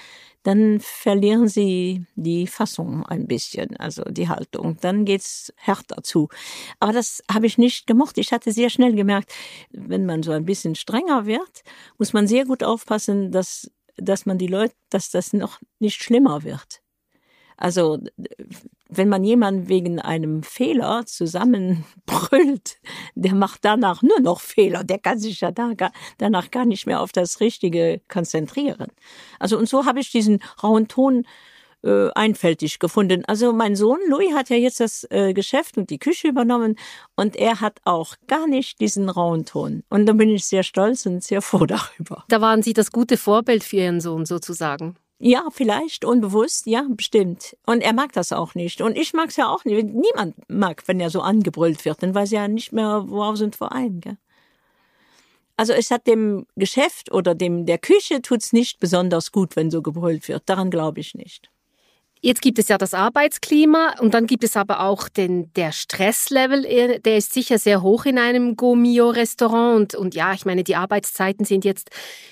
dann 0.43 0.79
verlieren 0.79 1.47
sie 1.47 2.05
die 2.15 2.47
Fassung 2.47 3.05
ein 3.05 3.27
bisschen, 3.27 3.75
also 3.77 4.03
die 4.03 4.29
Haltung. 4.29 4.77
Dann 4.79 5.05
geht's 5.05 5.53
härter 5.57 6.03
zu. 6.03 6.29
Aber 6.79 6.93
das 6.93 7.21
habe 7.31 7.47
ich 7.47 7.57
nicht 7.57 7.87
gemocht. 7.87 8.17
Ich 8.17 8.31
hatte 8.31 8.51
sehr 8.51 8.69
schnell 8.69 8.95
gemerkt, 8.95 9.33
wenn 9.71 10.05
man 10.05 10.23
so 10.23 10.31
ein 10.31 10.45
bisschen 10.45 10.75
strenger 10.75 11.25
wird, 11.25 11.63
muss 11.97 12.13
man 12.13 12.27
sehr 12.27 12.45
gut 12.45 12.63
aufpassen, 12.63 13.31
dass, 13.31 13.71
dass 13.97 14.25
man 14.25 14.37
die 14.37 14.47
Leute, 14.47 14.75
dass 14.89 15.09
das 15.09 15.33
noch 15.33 15.59
nicht 15.79 16.01
schlimmer 16.01 16.43
wird. 16.43 16.81
Also 17.57 17.97
wenn 18.89 19.09
man 19.09 19.23
jemanden 19.23 19.69
wegen 19.69 19.99
einem 19.99 20.43
Fehler 20.43 21.05
zusammenbrüllt, 21.05 22.77
der 23.15 23.35
macht 23.35 23.65
danach 23.65 24.01
nur 24.01 24.19
noch 24.19 24.39
Fehler, 24.39 24.83
der 24.83 24.99
kann 24.99 25.19
sich 25.19 25.41
ja 25.41 25.51
danach 25.51 26.51
gar 26.51 26.65
nicht 26.65 26.85
mehr 26.85 27.01
auf 27.01 27.11
das 27.11 27.39
Richtige 27.39 28.01
konzentrieren. 28.07 28.87
Also 29.39 29.57
und 29.57 29.67
so 29.69 29.85
habe 29.85 29.99
ich 29.99 30.11
diesen 30.11 30.39
rauen 30.61 30.87
Ton 30.87 31.25
äh, 31.83 32.09
einfältig 32.15 32.79
gefunden. 32.79 33.23
Also 33.25 33.53
mein 33.53 33.75
Sohn 33.75 33.99
Louis 34.09 34.33
hat 34.33 34.49
ja 34.49 34.55
jetzt 34.55 34.79
das 34.79 35.05
äh, 35.09 35.33
Geschäft 35.33 35.77
und 35.77 35.89
die 35.89 35.99
Küche 35.99 36.27
übernommen 36.27 36.75
und 37.15 37.35
er 37.35 37.61
hat 37.61 37.79
auch 37.83 38.15
gar 38.27 38.47
nicht 38.47 38.79
diesen 38.79 39.09
rauen 39.09 39.45
Ton. 39.45 39.83
Und 39.89 40.05
da 40.07 40.13
bin 40.13 40.29
ich 40.29 40.45
sehr 40.45 40.63
stolz 40.63 41.05
und 41.05 41.23
sehr 41.23 41.41
froh 41.41 41.65
darüber. 41.65 42.25
Da 42.29 42.41
waren 42.41 42.63
Sie 42.63 42.73
das 42.73 42.91
gute 42.91 43.15
Vorbild 43.15 43.63
für 43.63 43.77
Ihren 43.77 44.01
Sohn 44.01 44.25
sozusagen. 44.25 44.95
Ja, 45.19 45.47
vielleicht 45.51 46.05
unbewusst, 46.05 46.67
ja, 46.67 46.85
bestimmt. 46.87 47.57
Und 47.65 47.81
er 47.81 47.93
mag 47.93 48.13
das 48.13 48.31
auch 48.31 48.53
nicht. 48.53 48.81
Und 48.81 48.95
ich 48.95 49.13
mag 49.13 49.29
es 49.29 49.37
ja 49.37 49.47
auch 49.47 49.65
nicht. 49.65 49.83
Niemand 49.83 50.35
mag, 50.47 50.83
wenn 50.87 50.99
er 50.99 51.09
so 51.09 51.21
angebrüllt 51.21 51.85
wird, 51.85 52.03
dann 52.03 52.13
weiß 52.13 52.31
er 52.33 52.41
ja 52.41 52.47
nicht 52.47 52.71
mehr, 52.71 53.05
worauf 53.07 53.37
sind 53.37 53.55
Verein. 53.55 53.99
Gell? 53.99 54.17
Also 55.57 55.73
es 55.73 55.89
hat 55.89 56.05
dem 56.05 56.45
Geschäft 56.55 57.11
oder 57.11 57.33
dem 57.33 57.65
der 57.65 57.79
Küche 57.79 58.21
tut's 58.21 58.53
nicht 58.53 58.79
besonders 58.79 59.31
gut, 59.31 59.55
wenn 59.55 59.71
so 59.71 59.81
gebrüllt 59.81 60.27
wird. 60.27 60.43
Daran 60.45 60.69
glaube 60.69 60.99
ich 60.99 61.15
nicht. 61.15 61.49
Jetzt 62.21 62.41
gibt 62.41 62.59
es 62.59 62.67
ja 62.67 62.77
das 62.77 62.93
Arbeitsklima 62.93 63.95
und 63.99 64.13
dann 64.13 64.25
gibt 64.25 64.43
es 64.43 64.57
aber 64.57 64.81
auch 64.81 65.07
den, 65.07 65.51
der 65.53 65.71
Stresslevel, 65.71 66.99
der 66.99 67.17
ist 67.17 67.33
sicher 67.33 67.59
sehr 67.59 67.81
hoch 67.83 68.05
in 68.05 68.17
einem 68.17 68.55
Gomio-Restaurant 68.55 69.93
und, 69.93 69.95
und 69.95 70.15
ja, 70.15 70.33
ich 70.33 70.45
meine, 70.45 70.63
die 70.63 70.75
Arbeitszeiten 70.75 71.45
sind 71.45 71.63
jetzt 71.63 71.91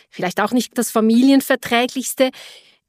vielleicht 0.10 0.42
auch 0.42 0.52
nicht 0.52 0.78
das 0.78 0.90
familienverträglichste. 0.90 2.32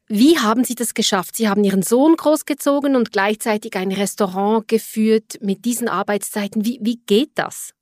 Wie 0.08 0.38
haben 0.38 0.62
Sie 0.62 0.76
das 0.76 0.94
geschafft? 0.94 1.34
Sie 1.34 1.48
haben 1.48 1.64
Ihren 1.64 1.82
Sohn 1.82 2.16
großgezogen 2.16 2.94
und 2.94 3.10
gleichzeitig 3.10 3.74
ein 3.74 3.90
Restaurant 3.90 4.68
geführt 4.68 5.38
mit 5.40 5.64
diesen 5.64 5.88
Arbeitszeiten. 5.88 6.64
Wie, 6.64 6.78
wie 6.80 7.00
geht 7.06 7.32
das? 7.34 7.72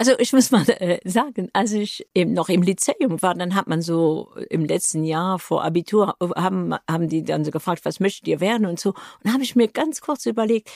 Also 0.00 0.14
ich 0.18 0.32
muss 0.32 0.50
mal 0.50 0.64
äh, 0.66 0.98
sagen, 1.04 1.50
als 1.52 1.72
ich 1.72 2.06
eben 2.14 2.32
noch 2.32 2.48
im 2.48 2.62
Lyzeum 2.62 3.20
war, 3.20 3.34
dann 3.34 3.54
hat 3.54 3.66
man 3.66 3.82
so 3.82 4.32
im 4.48 4.64
letzten 4.64 5.04
Jahr 5.04 5.38
vor 5.38 5.62
Abitur 5.62 6.16
haben 6.36 6.74
haben 6.90 7.10
die 7.10 7.22
dann 7.22 7.44
so 7.44 7.50
gefragt, 7.50 7.84
was 7.84 8.00
möchtet 8.00 8.26
ihr 8.26 8.40
werden 8.40 8.64
und 8.64 8.80
so. 8.80 8.94
Und 9.22 9.30
habe 9.30 9.42
ich 9.42 9.56
mir 9.56 9.68
ganz 9.68 10.00
kurz 10.00 10.24
überlegt, 10.24 10.70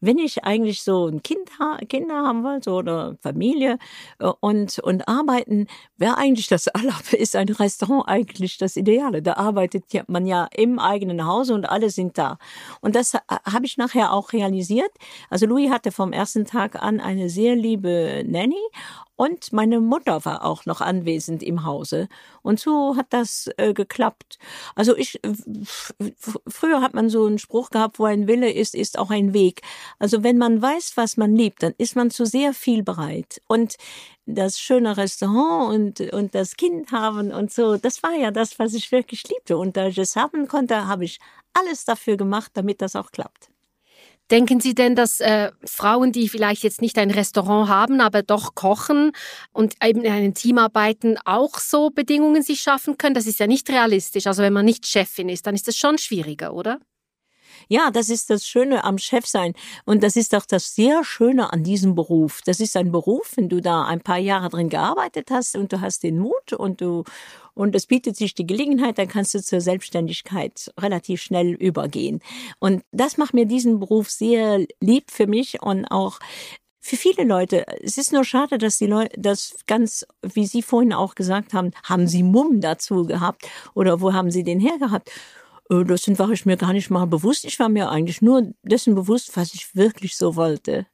wenn 0.00 0.16
ich 0.18 0.44
eigentlich 0.44 0.84
so 0.84 1.08
ein 1.08 1.24
Kind 1.24 1.58
ha 1.58 1.78
Kinder 1.88 2.14
haben 2.14 2.44
wollte 2.44 2.70
oder 2.70 3.16
Familie 3.20 3.78
äh, 4.20 4.30
und 4.38 4.78
und 4.78 5.08
arbeiten, 5.08 5.66
wäre 5.96 6.16
eigentlich 6.16 6.46
das 6.46 6.68
aller 6.78 6.94
ist 7.10 7.34
ein 7.34 7.48
Restaurant 7.48 8.06
eigentlich 8.06 8.58
das 8.58 8.76
Ideale. 8.76 9.22
Da 9.22 9.32
arbeitet 9.32 9.86
man 10.06 10.24
ja 10.24 10.46
im 10.54 10.78
eigenen 10.78 11.26
Hause 11.26 11.54
und 11.54 11.68
alle 11.68 11.90
sind 11.90 12.16
da. 12.16 12.38
Und 12.80 12.94
das 12.94 13.14
habe 13.14 13.66
ich 13.66 13.76
nachher 13.76 14.12
auch 14.12 14.32
realisiert. 14.32 14.92
Also 15.30 15.46
Louis 15.46 15.68
hatte 15.68 15.90
vom 15.90 16.12
ersten 16.12 16.44
Tag 16.44 16.80
an 16.80 17.00
eine 17.00 17.28
sehr 17.28 17.56
liebe 17.56 18.22
Nanny 18.24 18.67
und 19.16 19.52
meine 19.52 19.80
Mutter 19.80 20.24
war 20.24 20.44
auch 20.44 20.64
noch 20.64 20.80
anwesend 20.80 21.42
im 21.42 21.64
Hause. 21.64 22.08
Und 22.42 22.60
so 22.60 22.94
hat 22.96 23.06
das 23.10 23.50
äh, 23.56 23.74
geklappt. 23.74 24.38
Also 24.76 24.96
ich, 24.96 25.20
früher 26.46 26.80
hat 26.80 26.94
man 26.94 27.10
so 27.10 27.26
einen 27.26 27.38
Spruch 27.38 27.70
gehabt, 27.70 27.98
wo 27.98 28.04
ein 28.04 28.28
Wille 28.28 28.52
ist, 28.52 28.76
ist 28.76 28.96
auch 28.96 29.10
ein 29.10 29.34
Weg. 29.34 29.62
Also 29.98 30.22
wenn 30.22 30.38
man 30.38 30.62
weiß, 30.62 30.92
was 30.96 31.16
man 31.16 31.34
liebt, 31.34 31.64
dann 31.64 31.74
ist 31.78 31.96
man 31.96 32.12
zu 32.12 32.26
sehr 32.26 32.54
viel 32.54 32.84
bereit. 32.84 33.42
Und 33.48 33.74
das 34.24 34.60
schöne 34.60 34.96
Restaurant 34.96 35.74
und, 35.74 36.12
und 36.12 36.34
das 36.36 36.56
Kind 36.56 36.92
haben 36.92 37.32
und 37.32 37.52
so, 37.52 37.76
das 37.76 38.02
war 38.04 38.14
ja 38.14 38.30
das, 38.30 38.58
was 38.60 38.74
ich 38.74 38.92
wirklich 38.92 39.28
liebte. 39.28 39.58
Und 39.58 39.76
da 39.76 39.88
ich 39.88 39.98
es 39.98 40.14
haben 40.14 40.46
konnte, 40.46 40.86
habe 40.86 41.04
ich 41.04 41.18
alles 41.54 41.84
dafür 41.84 42.16
gemacht, 42.16 42.52
damit 42.54 42.80
das 42.82 42.94
auch 42.94 43.10
klappt. 43.10 43.50
Denken 44.30 44.60
Sie 44.60 44.74
denn, 44.74 44.94
dass 44.94 45.20
äh, 45.20 45.50
Frauen, 45.64 46.12
die 46.12 46.28
vielleicht 46.28 46.62
jetzt 46.62 46.82
nicht 46.82 46.98
ein 46.98 47.10
Restaurant 47.10 47.68
haben, 47.68 48.00
aber 48.00 48.22
doch 48.22 48.54
kochen 48.54 49.12
und 49.52 49.74
eben 49.82 50.02
in 50.02 50.12
einem 50.12 50.34
Team 50.34 50.58
arbeiten, 50.58 51.16
auch 51.24 51.58
so 51.58 51.90
Bedingungen 51.90 52.42
sich 52.42 52.60
schaffen 52.60 52.98
können? 52.98 53.14
Das 53.14 53.26
ist 53.26 53.40
ja 53.40 53.46
nicht 53.46 53.70
realistisch. 53.70 54.26
Also 54.26 54.42
wenn 54.42 54.52
man 54.52 54.66
nicht 54.66 54.86
Chefin 54.86 55.30
ist, 55.30 55.46
dann 55.46 55.54
ist 55.54 55.66
das 55.66 55.76
schon 55.76 55.96
schwieriger, 55.96 56.52
oder? 56.52 56.78
Ja, 57.68 57.90
das 57.90 58.08
ist 58.08 58.30
das 58.30 58.46
Schöne 58.46 58.84
am 58.84 58.98
Chefsein. 58.98 59.54
Und 59.84 60.02
das 60.02 60.16
ist 60.16 60.34
auch 60.34 60.46
das 60.46 60.74
sehr 60.74 61.04
Schöne 61.04 61.52
an 61.52 61.64
diesem 61.64 61.94
Beruf. 61.94 62.40
Das 62.44 62.60
ist 62.60 62.76
ein 62.76 62.92
Beruf, 62.92 63.32
wenn 63.36 63.48
du 63.48 63.60
da 63.60 63.84
ein 63.84 64.00
paar 64.00 64.18
Jahre 64.18 64.48
drin 64.48 64.68
gearbeitet 64.68 65.30
hast 65.30 65.56
und 65.56 65.72
du 65.72 65.80
hast 65.80 66.02
den 66.02 66.18
Mut 66.18 66.52
und 66.52 66.80
du, 66.80 67.04
und 67.54 67.74
es 67.74 67.86
bietet 67.86 68.16
sich 68.16 68.34
die 68.34 68.46
Gelegenheit, 68.46 68.98
dann 68.98 69.08
kannst 69.08 69.34
du 69.34 69.42
zur 69.42 69.60
Selbstständigkeit 69.60 70.72
relativ 70.78 71.20
schnell 71.20 71.54
übergehen. 71.54 72.20
Und 72.60 72.82
das 72.92 73.16
macht 73.16 73.34
mir 73.34 73.46
diesen 73.46 73.80
Beruf 73.80 74.10
sehr 74.10 74.64
lieb 74.80 75.10
für 75.10 75.26
mich 75.26 75.60
und 75.62 75.86
auch 75.86 76.20
für 76.88 76.96
viele 76.96 77.24
Leute. 77.24 77.66
Es 77.82 77.98
ist 77.98 78.12
nur 78.12 78.24
schade, 78.24 78.56
dass 78.56 78.78
die 78.78 78.86
Leute, 78.86 79.20
das 79.20 79.56
ganz, 79.66 80.06
wie 80.22 80.46
Sie 80.46 80.62
vorhin 80.62 80.92
auch 80.92 81.14
gesagt 81.14 81.52
haben, 81.52 81.72
haben 81.84 82.06
Sie 82.06 82.22
Mumm 82.22 82.60
dazu 82.60 83.04
gehabt 83.04 83.46
oder 83.74 84.00
wo 84.00 84.12
haben 84.14 84.30
Sie 84.30 84.42
den 84.42 84.58
hergehabt? 84.58 85.10
Äh, 85.70 85.84
das 85.84 86.06
war 86.18 86.30
ich 86.30 86.46
mir 86.46 86.56
gar 86.56 86.72
nicht 86.72 86.90
mal 86.90 87.06
bewusst. 87.06 87.44
Ich 87.44 87.58
war 87.58 87.68
mir 87.68 87.90
eigentlich 87.90 88.22
nur 88.22 88.52
dessen 88.62 88.94
bewusst, 88.94 89.36
was 89.36 89.54
ich 89.54 89.74
wirklich 89.74 90.16
so 90.16 90.36
wollte. 90.36 90.86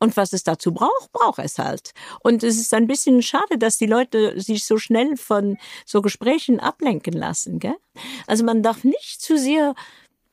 Und 0.00 0.16
was 0.16 0.32
es 0.32 0.44
dazu 0.44 0.72
braucht, 0.72 1.10
braucht 1.12 1.40
es 1.40 1.58
halt. 1.58 1.92
Und 2.20 2.44
es 2.44 2.56
ist 2.56 2.72
ein 2.72 2.86
bisschen 2.86 3.20
schade, 3.20 3.58
dass 3.58 3.78
die 3.78 3.86
Leute 3.86 4.40
sich 4.40 4.64
so 4.64 4.78
schnell 4.78 5.16
von 5.16 5.58
so 5.84 6.02
Gesprächen 6.02 6.60
ablenken 6.60 7.14
lassen. 7.14 7.58
Gell? 7.58 7.76
Also 8.28 8.44
man 8.44 8.62
darf 8.62 8.84
nicht 8.84 9.20
zu 9.20 9.36
sehr, 9.36 9.74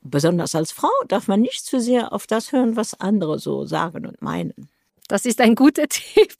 besonders 0.01 0.53
als 0.53 0.71
Frau, 0.71 0.91
darf 1.07 1.27
man 1.27 1.41
nicht 1.41 1.65
zu 1.65 1.79
sehr 1.79 2.13
auf 2.13 2.27
das 2.27 2.51
hören, 2.51 2.75
was 2.75 2.99
andere 2.99 3.39
so 3.39 3.65
sagen 3.65 4.05
und 4.05 4.21
meinen. 4.21 4.69
Das 5.07 5.25
ist 5.25 5.41
ein 5.41 5.55
guter 5.55 5.87
Tipp. 5.89 6.35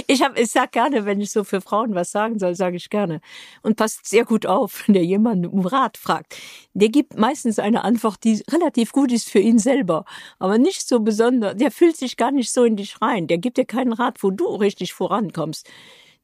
Ich 0.06 0.22
habe, 0.22 0.40
ich 0.40 0.50
sag 0.50 0.72
gerne, 0.72 1.04
wenn 1.04 1.20
ich 1.20 1.30
so 1.30 1.44
für 1.44 1.60
Frauen 1.60 1.94
was 1.94 2.10
sagen 2.10 2.38
soll, 2.38 2.54
sage 2.54 2.76
ich 2.76 2.90
gerne. 2.90 3.20
Und 3.62 3.76
passt 3.76 4.06
sehr 4.06 4.24
gut 4.24 4.46
auf, 4.46 4.86
wenn 4.86 4.94
der 4.94 5.04
jemand 5.04 5.46
um 5.46 5.66
Rat 5.66 5.96
fragt. 5.96 6.36
Der 6.74 6.88
gibt 6.88 7.18
meistens 7.18 7.58
eine 7.58 7.84
Antwort, 7.84 8.24
die 8.24 8.42
relativ 8.50 8.92
gut 8.92 9.12
ist 9.12 9.28
für 9.28 9.40
ihn 9.40 9.58
selber, 9.58 10.04
aber 10.38 10.58
nicht 10.58 10.86
so 10.86 11.00
besonders. 11.00 11.56
Der 11.56 11.70
fühlt 11.70 11.96
sich 11.96 12.16
gar 12.16 12.30
nicht 12.30 12.52
so 12.52 12.64
in 12.64 12.76
dich 12.76 13.00
rein. 13.02 13.26
Der 13.26 13.38
gibt 13.38 13.56
dir 13.56 13.64
keinen 13.64 13.92
Rat, 13.92 14.22
wo 14.22 14.30
du 14.30 14.46
richtig 14.46 14.92
vorankommst. 14.92 15.68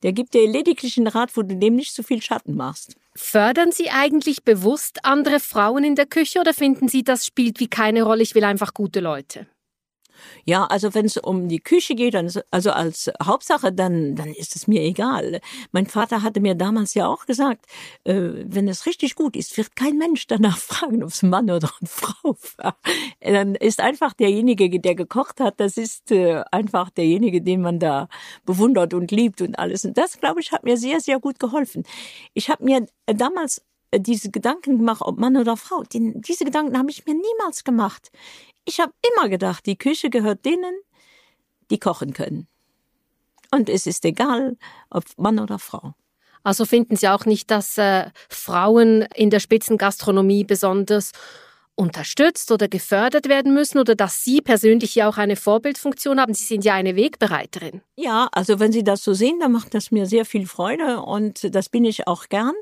Der 0.03 0.13
gibt 0.13 0.35
dir 0.35 0.49
lediglich 0.49 0.97
einen 0.97 1.09
Rat, 1.09 1.37
wo 1.37 1.43
du 1.43 1.57
dem 1.57 1.75
nicht 1.75 1.93
so 1.93 2.03
viel 2.03 2.23
Schatten 2.23 2.55
machst. 2.55 2.95
Fördern 3.17 3.73
Sie 3.73 3.91
eigentlich 3.91 4.45
bewusst 4.45 5.05
andere 5.05 5.41
Frauen 5.41 5.83
in 5.83 5.97
der 5.97 6.07
Küche 6.07 6.39
oder 6.39 6.55
finden 6.55 6.87
Sie, 6.87 7.03
das 7.03 7.27
spielt 7.27 7.59
wie 7.59 7.67
keine 7.67 8.05
Rolle, 8.05 8.23
ich 8.23 8.37
will 8.37 8.45
einfach 8.45 8.75
gute 8.75 9.01
Leute? 9.01 9.49
Ja, 10.45 10.65
also 10.65 10.95
wenn 10.95 11.07
es 11.07 11.17
um 11.17 11.49
die 11.49 11.61
Küche 11.61 11.95
geht, 11.95 12.15
dann 12.15 12.31
also 12.51 12.71
als 12.71 13.11
Hauptsache, 13.23 13.73
dann 13.73 14.17
dann 14.17 14.29
ist 14.29 14.57
es 14.57 14.67
mir 14.67 14.83
egal. 14.83 15.41
Mein 15.73 15.87
Vater 15.87 16.23
hatte 16.23 16.41
mir 16.41 16.55
damals 16.55 16.95
ja 16.95 17.07
auch 17.07 17.27
gesagt, 17.27 17.67
äh, 18.05 18.15
wenn 18.15 18.69
es 18.69 18.87
richtig 18.87 19.15
gut 19.15 19.37
ist, 19.37 19.57
wird 19.57 19.77
kein 19.77 19.99
Mensch 19.99 20.27
danach 20.27 20.59
fragen, 20.59 21.03
ob 21.03 21.11
es 21.11 21.23
Mann 21.23 21.51
oder 21.51 21.71
Frau 21.85 22.37
war. 22.57 22.77
Dann 23.21 23.55
ist 23.55 23.81
einfach 23.81 24.13
derjenige, 24.15 24.69
der 24.81 24.95
gekocht 24.95 25.41
hat, 25.41 25.61
das 25.61 25.77
ist 25.77 26.11
äh, 26.11 26.43
einfach 26.53 26.91
derjenige, 26.91 27.43
den 27.43 27.63
man 27.63 27.79
da 27.79 28.09
bewundert 28.45 28.95
und 28.95 29.11
liebt 29.11 29.41
und 29.41 29.59
alles. 29.59 29.85
Und 29.85 29.97
das, 29.99 30.19
glaube 30.21 30.41
ich, 30.41 30.53
hat 30.53 30.65
mir 30.65 30.77
sehr, 30.77 31.01
sehr 31.01 31.21
gut 31.21 31.39
geholfen. 31.39 31.85
Ich 32.35 32.51
habe 32.51 32.65
mir 32.65 32.87
damals 33.07 33.63
äh, 33.91 34.01
diese 34.01 34.31
Gedanken 34.31 34.79
gemacht, 34.79 35.03
ob 35.03 35.19
Mann 35.19 35.37
oder 35.37 35.57
Frau. 35.57 35.83
Den, 35.83 36.21
diese 36.21 36.45
Gedanken 36.45 36.77
habe 36.79 36.91
ich 36.91 37.07
mir 37.07 37.15
niemals 37.15 37.65
gemacht. 37.65 38.11
Ich 38.69 38.81
habe 38.81 38.93
immer 39.15 39.31
gedacht, 39.31 39.65
die 39.65 39.79
Küche 39.79 40.11
gehört 40.11 40.45
denen, 40.45 40.79
die 41.71 41.79
kochen 41.79 42.13
können. 42.13 42.49
Und 43.51 43.71
es 43.71 43.87
ist 43.87 44.05
egal, 44.05 44.59
ob 44.91 45.05
Mann 45.17 45.39
oder 45.39 45.59
Frau. 45.59 45.95
Also 46.43 46.67
finden 46.67 46.95
Sie 46.95 47.09
auch 47.09 47.25
nicht, 47.25 47.51
dass 47.51 47.79
äh, 47.79 48.11
Frauen 48.29 49.09
in 49.15 49.31
der 49.31 49.41
Spitzengastronomie 49.41 50.45
besonders 50.45 51.13
unterstützt 51.77 52.53
oder 52.53 52.69
gefördert 52.69 53.31
werden 53.31 53.55
müssen 53.55 53.79
oder 53.79 53.95
dass 53.95 54.23
Sie 54.23 54.43
persönlich 54.43 54.95
ja 54.95 55.09
auch 55.09 55.17
eine 55.17 55.37
Vorbildfunktion 55.37 56.21
haben. 56.21 56.35
Sie 56.35 56.45
sind 56.45 56.63
ja 56.63 56.75
eine 56.75 56.95
Wegbereiterin. 56.95 57.81
Ja, 58.01 58.29
also 58.31 58.61
wenn 58.61 58.71
Sie 58.71 58.85
das 58.85 59.03
so 59.03 59.13
sehen, 59.13 59.41
dann 59.41 59.51
macht 59.51 59.75
das 59.75 59.91
mir 59.91 60.07
sehr 60.07 60.25
viel 60.25 60.47
Freude 60.47 61.03
und 61.03 61.53
das 61.53 61.69
bin 61.69 61.85
ich 61.85 62.07
auch 62.07 62.29
gern. 62.29 62.55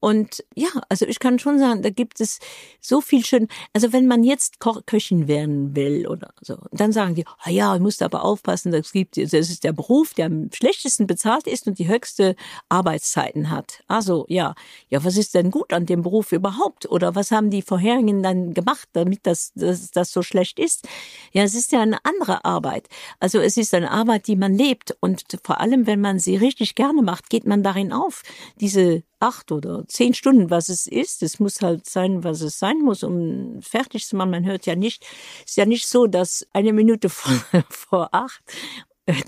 Und 0.00 0.42
ja, 0.54 0.68
also 0.88 1.04
ich 1.04 1.18
kann 1.18 1.38
schon 1.38 1.58
sagen, 1.58 1.82
da 1.82 1.90
gibt 1.90 2.22
es 2.22 2.38
so 2.80 3.02
viel 3.02 3.22
schön. 3.22 3.48
Also 3.74 3.92
wenn 3.92 4.06
man 4.06 4.24
jetzt 4.24 4.60
Ko 4.60 4.80
Köchin 4.86 5.28
werden 5.28 5.76
will 5.76 6.06
oder 6.06 6.30
so, 6.40 6.56
dann 6.72 6.92
sagen 6.92 7.14
die, 7.14 7.26
ah 7.26 7.50
ja, 7.50 7.74
ich 7.74 7.82
muss 7.82 8.00
aber 8.00 8.24
aufpassen, 8.24 8.72
das 8.72 8.92
gibt, 8.92 9.18
das 9.18 9.34
ist 9.34 9.62
der 9.62 9.74
Beruf, 9.74 10.14
der 10.14 10.24
am 10.24 10.48
schlechtesten 10.54 11.06
bezahlt 11.06 11.46
ist 11.46 11.66
und 11.66 11.78
die 11.78 11.86
höchste 11.86 12.34
Arbeitszeiten 12.70 13.50
hat. 13.50 13.82
Also 13.88 14.24
ja, 14.30 14.54
ja, 14.88 15.04
was 15.04 15.18
ist 15.18 15.34
denn 15.34 15.50
gut 15.50 15.74
an 15.74 15.84
dem 15.84 16.00
Beruf 16.00 16.32
überhaupt? 16.32 16.90
Oder 16.90 17.14
was 17.14 17.30
haben 17.30 17.50
die 17.50 17.60
vorherigen 17.60 18.22
dann 18.22 18.54
gemacht, 18.54 18.88
damit 18.94 19.20
das, 19.24 19.52
das, 19.54 19.90
das 19.90 20.12
so 20.12 20.22
schlecht 20.22 20.58
ist. 20.58 20.88
Ja, 21.32 21.42
es 21.42 21.54
ist 21.54 21.72
ja 21.72 21.82
eine 21.82 21.98
andere 22.04 22.46
Arbeit. 22.46 22.88
Also 23.20 23.38
es 23.38 23.58
ist 23.58 23.74
eine 23.74 23.90
Arbeit, 23.90 24.28
die 24.28 24.36
man 24.36 24.54
lebt 24.54 24.77
und 25.00 25.24
vor 25.44 25.60
allem, 25.60 25.86
wenn 25.86 26.00
man 26.00 26.18
sie 26.18 26.36
richtig 26.36 26.74
gerne 26.74 27.02
macht, 27.02 27.30
geht 27.30 27.46
man 27.46 27.62
darin 27.62 27.92
auf. 27.92 28.22
Diese 28.60 29.02
acht 29.20 29.52
oder 29.52 29.86
zehn 29.88 30.14
Stunden, 30.14 30.50
was 30.50 30.68
es 30.68 30.86
ist. 30.86 31.22
Es 31.22 31.40
muss 31.40 31.60
halt 31.60 31.88
sein, 31.88 32.24
was 32.24 32.40
es 32.40 32.58
sein 32.58 32.78
muss, 32.78 33.02
um 33.02 33.60
fertig 33.60 34.06
zu 34.06 34.16
machen. 34.16 34.30
Man 34.30 34.46
hört 34.46 34.66
ja 34.66 34.76
nicht, 34.76 35.04
ist 35.44 35.56
ja 35.56 35.66
nicht 35.66 35.86
so, 35.86 36.06
dass 36.06 36.46
eine 36.52 36.72
Minute 36.72 37.08
vor, 37.08 37.34
vor 37.68 38.08
acht 38.12 38.42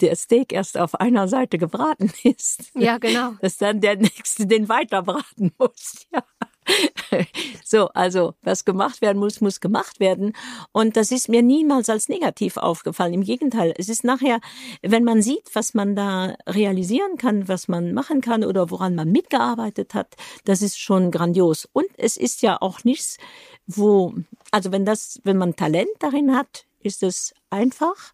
der 0.00 0.14
Steak 0.16 0.52
erst 0.52 0.76
auf 0.76 0.94
einer 0.94 1.28
Seite 1.28 1.58
gebraten 1.58 2.12
ist. 2.22 2.70
Ja, 2.74 2.98
genau. 2.98 3.32
Dass 3.40 3.56
dann 3.56 3.80
der 3.80 3.96
nächste 3.96 4.46
den 4.46 4.68
weiter 4.68 5.02
braten 5.02 5.52
muss. 5.58 6.06
Ja. 6.12 6.24
So, 7.64 7.88
also 7.88 8.34
was 8.42 8.64
gemacht 8.64 9.00
werden 9.00 9.18
muss, 9.18 9.40
muss 9.40 9.60
gemacht 9.60 10.00
werden. 10.00 10.32
Und 10.72 10.96
das 10.96 11.12
ist 11.12 11.28
mir 11.28 11.42
niemals 11.42 11.88
als 11.88 12.08
negativ 12.08 12.56
aufgefallen. 12.56 13.14
Im 13.14 13.22
Gegenteil, 13.22 13.74
es 13.78 13.88
ist 13.88 14.02
nachher, 14.02 14.40
wenn 14.82 15.04
man 15.04 15.22
sieht, 15.22 15.54
was 15.54 15.74
man 15.74 15.94
da 15.94 16.34
realisieren 16.48 17.16
kann, 17.16 17.46
was 17.48 17.68
man 17.68 17.92
machen 17.92 18.20
kann 18.20 18.44
oder 18.44 18.70
woran 18.70 18.94
man 18.94 19.12
mitgearbeitet 19.12 19.94
hat, 19.94 20.16
das 20.44 20.62
ist 20.62 20.80
schon 20.80 21.10
grandios. 21.10 21.68
Und 21.72 21.86
es 21.96 22.16
ist 22.16 22.42
ja 22.42 22.60
auch 22.60 22.82
nichts, 22.84 23.18
wo, 23.66 24.14
also 24.50 24.72
wenn 24.72 24.84
das, 24.84 25.20
wenn 25.24 25.36
man 25.36 25.54
Talent 25.54 25.90
darin 26.00 26.36
hat, 26.36 26.66
ist 26.82 27.02
es 27.02 27.34
einfach. 27.50 28.12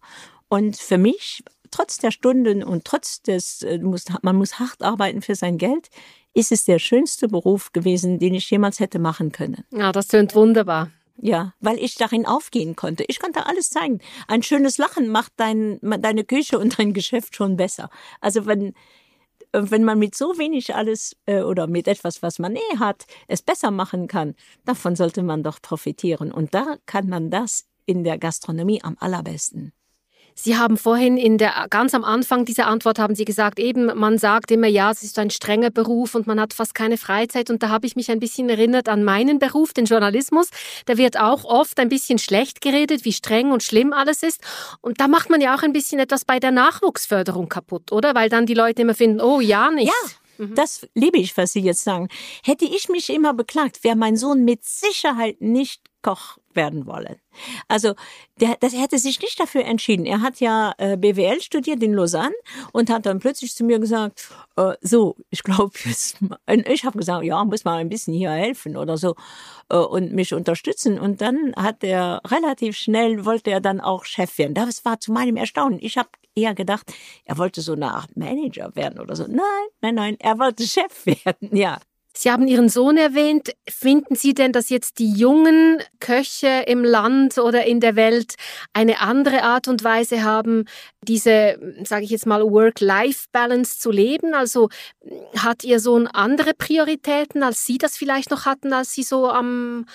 Und 0.49 0.77
für 0.77 0.97
mich, 0.97 1.43
trotz 1.71 1.97
der 1.97 2.11
Stunden 2.11 2.63
und 2.63 2.85
trotz 2.85 3.21
des, 3.21 3.61
äh, 3.61 3.79
man 4.21 4.35
muss 4.35 4.59
hart 4.59 4.81
arbeiten 4.83 5.21
für 5.21 5.35
sein 5.35 5.57
Geld, 5.57 5.89
ist 6.33 6.51
es 6.51 6.65
der 6.65 6.79
schönste 6.79 7.27
Beruf 7.27 7.71
gewesen, 7.73 8.19
den 8.19 8.33
ich 8.33 8.49
jemals 8.49 8.79
hätte 8.79 8.99
machen 8.99 9.31
können. 9.31 9.63
Ja, 9.71 9.91
das 9.91 10.07
tönt 10.07 10.35
wunderbar. 10.35 10.91
Ja, 11.19 11.53
weil 11.59 11.79
ich 11.79 11.95
darin 11.95 12.27
aufgehen 12.27 12.75
konnte. 12.75 13.03
Ich 13.07 13.19
konnte 13.19 13.47
alles 13.47 13.71
zeigen. 13.71 13.99
Ein 14.27 14.43
schönes 14.43 14.77
Lachen 14.77 15.07
macht 15.07 15.33
dein, 15.37 15.79
deine 15.81 16.23
Küche 16.23 16.59
und 16.59 16.77
dein 16.77 16.93
Geschäft 16.93 17.35
schon 17.35 17.57
besser. 17.57 17.89
Also 18.21 18.45
wenn, 18.45 18.73
wenn 19.51 19.83
man 19.83 19.97
mit 19.97 20.13
so 20.13 20.37
wenig 20.37 20.75
alles 20.75 21.15
äh, 21.25 21.41
oder 21.41 21.65
mit 21.65 21.87
etwas, 21.87 22.21
was 22.21 22.37
man 22.37 22.55
eh 22.55 22.77
hat, 22.77 23.05
es 23.27 23.41
besser 23.41 23.71
machen 23.71 24.07
kann, 24.07 24.35
davon 24.65 24.95
sollte 24.95 25.23
man 25.23 25.41
doch 25.41 25.59
profitieren. 25.59 26.31
Und 26.31 26.53
da 26.53 26.77
kann 26.85 27.09
man 27.09 27.31
das 27.31 27.65
in 27.87 28.03
der 28.03 28.19
Gastronomie 28.19 28.83
am 28.83 28.95
allerbesten. 28.99 29.73
Sie 30.39 30.55
haben 30.55 30.77
vorhin 30.77 31.17
in 31.17 31.39
der 31.39 31.65
ganz 31.71 31.95
am 31.95 32.03
Anfang 32.03 32.45
dieser 32.45 32.67
Antwort 32.67 32.99
haben 32.99 33.15
Sie 33.15 33.25
gesagt, 33.25 33.57
eben 33.57 33.87
man 33.97 34.19
sagt 34.19 34.51
immer 34.51 34.67
ja, 34.67 34.91
es 34.91 35.01
ist 35.01 35.17
ein 35.17 35.31
strenger 35.31 35.71
Beruf 35.71 36.13
und 36.13 36.27
man 36.27 36.39
hat 36.39 36.53
fast 36.53 36.75
keine 36.75 36.97
Freizeit 36.97 37.49
und 37.49 37.63
da 37.63 37.69
habe 37.69 37.87
ich 37.87 37.95
mich 37.95 38.11
ein 38.11 38.19
bisschen 38.19 38.47
erinnert 38.47 38.87
an 38.87 39.03
meinen 39.03 39.39
Beruf, 39.39 39.73
den 39.73 39.85
Journalismus. 39.85 40.49
Da 40.85 40.97
wird 40.97 41.19
auch 41.19 41.43
oft 41.43 41.79
ein 41.79 41.89
bisschen 41.89 42.19
schlecht 42.19 42.61
geredet, 42.61 43.03
wie 43.03 43.13
streng 43.13 43.51
und 43.51 43.63
schlimm 43.63 43.93
alles 43.93 44.21
ist 44.21 44.39
und 44.81 45.01
da 45.01 45.07
macht 45.07 45.31
man 45.31 45.41
ja 45.41 45.55
auch 45.55 45.63
ein 45.63 45.73
bisschen 45.73 45.99
etwas 45.99 46.23
bei 46.23 46.39
der 46.39 46.51
Nachwuchsförderung 46.51 47.49
kaputt, 47.49 47.91
oder? 47.91 48.13
Weil 48.13 48.29
dann 48.29 48.45
die 48.45 48.53
Leute 48.53 48.83
immer 48.83 48.93
finden, 48.93 49.19
oh 49.21 49.41
ja, 49.41 49.71
nicht. 49.71 49.87
Ja. 49.87 50.45
Mhm. 50.45 50.53
Das 50.53 50.87
liebe 50.93 51.17
ich, 51.17 51.35
was 51.35 51.53
Sie 51.53 51.61
jetzt 51.61 51.83
sagen. 51.83 52.09
Hätte 52.43 52.65
ich 52.65 52.89
mich 52.89 53.09
immer 53.09 53.33
beklagt, 53.33 53.83
wäre 53.83 53.95
mein 53.95 54.15
Sohn 54.15 54.45
mit 54.45 54.63
Sicherheit 54.63 55.41
nicht 55.41 55.81
Koch 56.01 56.37
werden 56.53 56.85
wollen. 56.85 57.17
Also 57.67 57.93
der, 58.39 58.57
das, 58.59 58.73
hätte 58.73 58.97
sich 58.97 59.21
nicht 59.21 59.39
dafür 59.39 59.65
entschieden. 59.65 60.05
Er 60.05 60.21
hat 60.21 60.39
ja 60.39 60.73
äh, 60.77 60.97
BWL 60.97 61.41
studiert 61.41 61.81
in 61.83 61.93
Lausanne 61.93 62.33
und 62.71 62.89
hat 62.89 63.05
dann 63.05 63.19
plötzlich 63.19 63.53
zu 63.53 63.63
mir 63.63 63.79
gesagt, 63.79 64.29
äh, 64.55 64.73
so, 64.81 65.15
ich 65.29 65.43
glaube 65.43 65.71
ich 65.85 66.85
habe 66.85 66.97
gesagt, 66.97 67.23
ja, 67.23 67.43
muss 67.45 67.63
mal 67.63 67.77
ein 67.77 67.89
bisschen 67.89 68.13
hier 68.13 68.31
helfen 68.31 68.75
oder 68.75 68.97
so 68.97 69.15
äh, 69.69 69.77
und 69.77 70.13
mich 70.13 70.33
unterstützen. 70.33 70.99
Und 70.99 71.21
dann 71.21 71.53
hat 71.55 71.83
er 71.83 72.21
relativ 72.25 72.75
schnell, 72.75 73.25
wollte 73.25 73.51
er 73.51 73.61
dann 73.61 73.79
auch 73.79 74.05
Chef 74.05 74.37
werden. 74.37 74.53
Das 74.53 74.83
war 74.85 74.99
zu 74.99 75.11
meinem 75.11 75.37
Erstaunen. 75.37 75.79
Ich 75.81 75.97
habe 75.97 76.09
eher 76.35 76.53
gedacht, 76.53 76.93
er 77.25 77.37
wollte 77.37 77.61
so 77.61 77.73
eine 77.73 77.93
Art 77.93 78.15
Manager 78.15 78.75
werden 78.75 78.99
oder 78.99 79.15
so. 79.15 79.25
Nein, 79.27 79.41
nein, 79.81 79.95
nein, 79.95 80.17
er 80.19 80.39
wollte 80.39 80.65
Chef 80.67 81.05
werden, 81.05 81.55
ja. 81.55 81.79
Sie 82.17 82.31
haben 82.31 82.47
Ihren 82.47 82.67
Sohn 82.67 82.97
erwähnt. 82.97 83.51
Finden 83.69 84.15
Sie 84.15 84.33
denn, 84.33 84.51
dass 84.51 84.69
jetzt 84.69 84.97
die 84.97 85.11
jungen 85.11 85.83
Köche 85.99 86.63
im 86.65 86.83
Land 86.83 87.37
oder 87.37 87.65
in 87.65 87.79
der 87.79 87.95
Welt 87.95 88.33
eine 88.73 89.01
andere 89.01 89.43
Art 89.43 89.67
und 89.67 89.83
Weise 89.83 90.23
haben, 90.23 90.65
diese, 91.03 91.59
sage 91.83 92.05
ich 92.05 92.09
jetzt 92.09 92.25
mal, 92.25 92.41
Work-Life-Balance 92.41 93.79
zu 93.79 93.91
leben? 93.91 94.33
Also 94.33 94.69
hat 95.37 95.63
Ihr 95.63 95.79
Sohn 95.79 96.07
andere 96.07 96.55
Prioritäten, 96.55 97.43
als 97.43 97.65
Sie 97.65 97.77
das 97.77 97.95
vielleicht 97.95 98.31
noch 98.31 98.45
hatten, 98.45 98.73
als 98.73 98.93
Sie 98.93 99.03
so 99.03 99.29
am, 99.29 99.85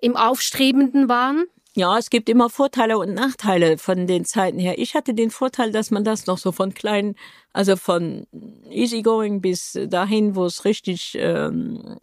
im 0.00 0.16
Aufstrebenden 0.16 1.08
waren? 1.08 1.46
Ja, 1.74 1.96
es 1.96 2.10
gibt 2.10 2.28
immer 2.28 2.50
Vorteile 2.50 2.98
und 2.98 3.14
Nachteile 3.14 3.78
von 3.78 4.06
den 4.06 4.26
Zeiten 4.26 4.58
her. 4.58 4.78
Ich 4.78 4.94
hatte 4.94 5.14
den 5.14 5.30
Vorteil, 5.30 5.72
dass 5.72 5.90
man 5.90 6.04
das 6.04 6.26
noch 6.26 6.36
so 6.36 6.52
von 6.52 6.74
klein, 6.74 7.16
also 7.52 7.76
von 7.76 8.26
easygoing 8.70 9.40
bis 9.40 9.78
dahin, 9.88 10.34
wo 10.36 10.46
es 10.46 10.64
richtig, 10.64 11.16
ähm, 11.18 11.98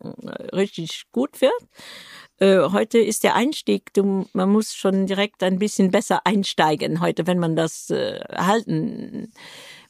richtig 0.54 1.06
gut 1.12 1.42
wird. 1.42 1.52
Äh, 2.40 2.70
heute 2.72 3.00
ist 3.00 3.24
der 3.24 3.36
Einstieg, 3.36 3.94
du, 3.94 4.28
man 4.34 4.50
muss 4.50 4.74
schon 4.74 5.06
direkt 5.06 5.44
ein 5.44 5.60
bisschen 5.60 5.92
besser 5.92 6.26
einsteigen 6.26 7.02
heute, 7.02 7.28
wenn 7.28 7.40
man 7.40 7.56
das 7.56 7.90
äh, 7.90 8.20
halten 8.34 9.34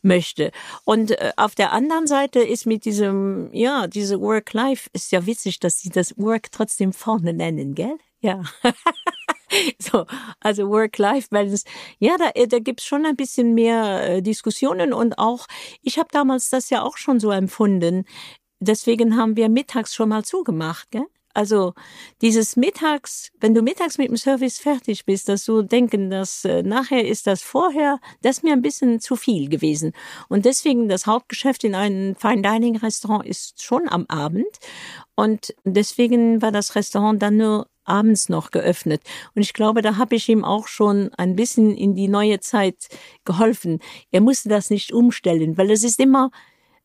möchte. 0.01 0.51
Und 0.86 1.12
äh, 1.12 1.32
auf 1.36 1.56
der 1.56 1.74
anderen 1.74 2.08
Seite 2.08 2.39
ist 2.39 2.66
mit 2.66 2.86
diesem, 2.86 3.50
ja, 3.54 3.88
diese 3.88 4.20
Work-Life, 4.20 4.89
ist 4.94 5.12
ja 5.12 5.25
witzig, 5.25 5.60
dass 5.60 5.80
sie 5.80 5.89
das 5.89 6.18
Work 6.18 6.51
trotzdem 6.51 6.94
vorne 6.94 7.34
nennen, 7.34 7.75
gell? 7.75 7.98
Ja. 8.22 8.44
so, 9.79 10.06
also 10.39 10.70
Work-Life-Balance. 10.70 11.65
Ja, 12.00 12.18
da, 12.18 12.32
äh, 12.36 12.48
da 12.48 12.60
gibt's 12.60 12.86
schon 12.86 13.06
ein 13.06 13.15
bisschen 13.15 13.53
mehr 13.53 14.18
äh, 14.18 14.22
Diskussionen 14.22 14.94
und 14.94 15.18
auch, 15.18 15.48
ich 15.82 15.98
habe 15.98 16.10
damals 16.12 16.50
das 16.50 16.70
ja 16.70 16.84
auch 16.84 16.98
schon 16.98 17.20
so 17.20 17.32
empfunden. 17.32 18.06
Deswegen 18.60 19.18
haben 19.18 19.38
wir 19.38 19.50
mittags 19.50 19.96
schon 19.96 20.10
mal 20.10 20.24
zugemacht, 20.25 20.91
gell? 20.91 21.06
Also 21.34 21.74
dieses 22.22 22.56
Mittags, 22.56 23.32
wenn 23.39 23.53
du 23.53 23.62
mittags 23.62 23.98
mit 23.98 24.10
dem 24.10 24.18
Service 24.18 24.58
fertig 24.58 25.06
bist, 25.06 25.29
dass 25.29 25.46
du 25.46 25.62
denken, 25.62 26.10
dass 26.10 26.44
äh, 26.44 26.63
nachher 26.63 27.08
ist 27.08 27.27
das 27.27 27.43
vorher, 27.43 28.00
das 28.21 28.38
ist 28.38 28.43
mir 28.43 28.54
ein 28.54 28.63
bisschen 28.63 29.00
zu 29.00 29.15
viel 29.15 29.47
gewesen. 29.47 29.93
Und 30.28 30.45
deswegen 30.45 30.89
das 30.89 31.06
Hauptgeschäft 31.06 31.63
in 31.63 31.76
einem 31.76 32.15
Fine 32.15 32.41
Dining 32.41 32.78
Restaurant 32.78 33.26
ist 33.26 33.63
schon 33.63 33.88
am 33.88 34.06
Abend. 34.08 34.47
Und 35.15 35.56
deswegen 35.63 36.41
war 36.41 36.52
das 36.52 36.76
Restaurant 36.76 37.21
dann 37.21 37.38
nur 37.38 37.67
abends 37.89 38.30
noch 38.30 38.52
geöffnet. 38.52 39.02
Und 39.36 39.41
ich 39.41 39.54
glaube, 39.54 39.82
da 39.82 39.97
habe 39.97 40.15
ich 40.15 40.30
ihm 40.30 40.45
auch 40.45 40.67
schon 40.67 41.12
ein 41.17 41.36
bisschen 41.36 41.75
in 41.75 41.95
die 41.95 42.08
neue 42.08 42.39
Zeit 42.39 42.88
geholfen. 43.25 43.80
Er 44.12 44.21
musste 44.21 44.49
das 44.49 44.69
nicht 44.69 44.93
umstellen, 44.93 45.58
weil 45.58 45.71
es 45.71 45.84
ist 45.84 45.99
immer 45.99 46.32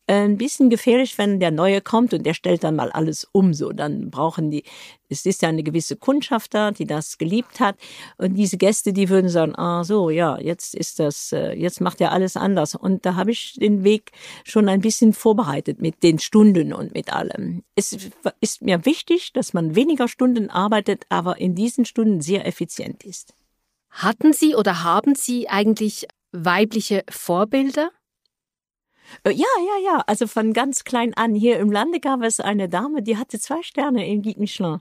ein 0.06 0.36
bisschen 0.36 0.68
gefährlich, 0.68 1.16
wenn 1.16 1.40
der 1.40 1.50
Neue 1.50 1.80
kommt 1.80 2.12
und 2.12 2.24
der 2.26 2.34
stellt 2.34 2.62
dann 2.62 2.76
mal 2.76 2.90
alles 2.90 3.26
um. 3.32 3.54
So, 3.54 3.72
dann 3.72 4.10
brauchen 4.10 4.50
die, 4.50 4.64
es 5.08 5.24
ist 5.24 5.40
ja 5.42 5.48
eine 5.48 5.62
gewisse 5.62 5.96
Kundschaft 5.96 6.52
da, 6.52 6.72
die 6.72 6.84
das 6.84 7.16
geliebt 7.16 7.58
hat. 7.60 7.76
Und 8.18 8.34
diese 8.34 8.58
Gäste, 8.58 8.92
die 8.92 9.08
würden 9.08 9.30
sagen, 9.30 9.54
ah 9.56 9.82
so, 9.84 10.10
ja, 10.10 10.38
jetzt 10.38 10.74
ist 10.74 10.98
das, 10.98 11.32
äh, 11.32 11.54
jetzt 11.54 11.80
macht 11.80 12.00
er 12.00 12.12
alles 12.12 12.36
anders. 12.36 12.74
Und 12.74 13.06
da 13.06 13.14
habe 13.14 13.30
ich 13.30 13.54
den 13.54 13.82
Weg 13.82 14.12
schon 14.44 14.68
ein 14.68 14.80
bisschen 14.80 15.14
vorbereitet 15.14 15.80
mit 15.80 16.02
den 16.02 16.18
Stunden 16.18 16.74
und 16.74 16.92
mit 16.92 17.12
allem. 17.12 17.62
Es 17.74 17.96
ist 18.40 18.62
mir 18.62 18.84
wichtig, 18.84 19.32
dass 19.32 19.54
man 19.54 19.74
weniger 19.74 20.08
Stunden 20.08 20.50
arbeitet, 20.50 21.04
aber 21.08 21.38
in 21.40 21.54
diesen 21.54 21.86
Stunden 21.86 22.20
sehr 22.20 22.46
effizient 22.46 23.04
ist. 23.04 23.34
Hatten 23.88 24.32
Sie 24.32 24.54
oder 24.54 24.82
haben 24.82 25.14
Sie 25.14 25.48
eigentlich 25.48 26.06
weibliche 26.32 27.04
Vorbilder? 27.08 27.90
Äh, 29.24 29.30
ja, 29.30 29.46
ja, 29.58 29.92
ja. 29.92 30.04
Also 30.06 30.26
von 30.26 30.52
ganz 30.52 30.84
klein 30.84 31.14
an. 31.14 31.34
Hier 31.34 31.58
im 31.58 31.70
Lande 31.70 32.00
gab 32.00 32.22
es 32.22 32.40
eine 32.40 32.68
Dame, 32.68 33.02
die 33.02 33.16
hatte 33.16 33.38
zwei 33.38 33.62
Sterne 33.62 34.06
im 34.08 34.22
Guide 34.22 34.40
Michelin. 34.40 34.80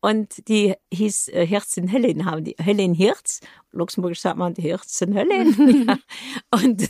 Und 0.00 0.48
die 0.48 0.74
hieß 0.92 1.28
äh, 1.28 1.46
Herzchen 1.46 1.88
Helen, 1.88 2.26
Helen 2.58 2.94
Hirz. 2.94 3.40
Luxemburgisch 3.72 4.20
sagt 4.20 4.36
man 4.36 4.54
Herzchen 4.54 5.12
Helen. 5.12 5.86
ja. 5.88 5.98
Und 6.50 6.88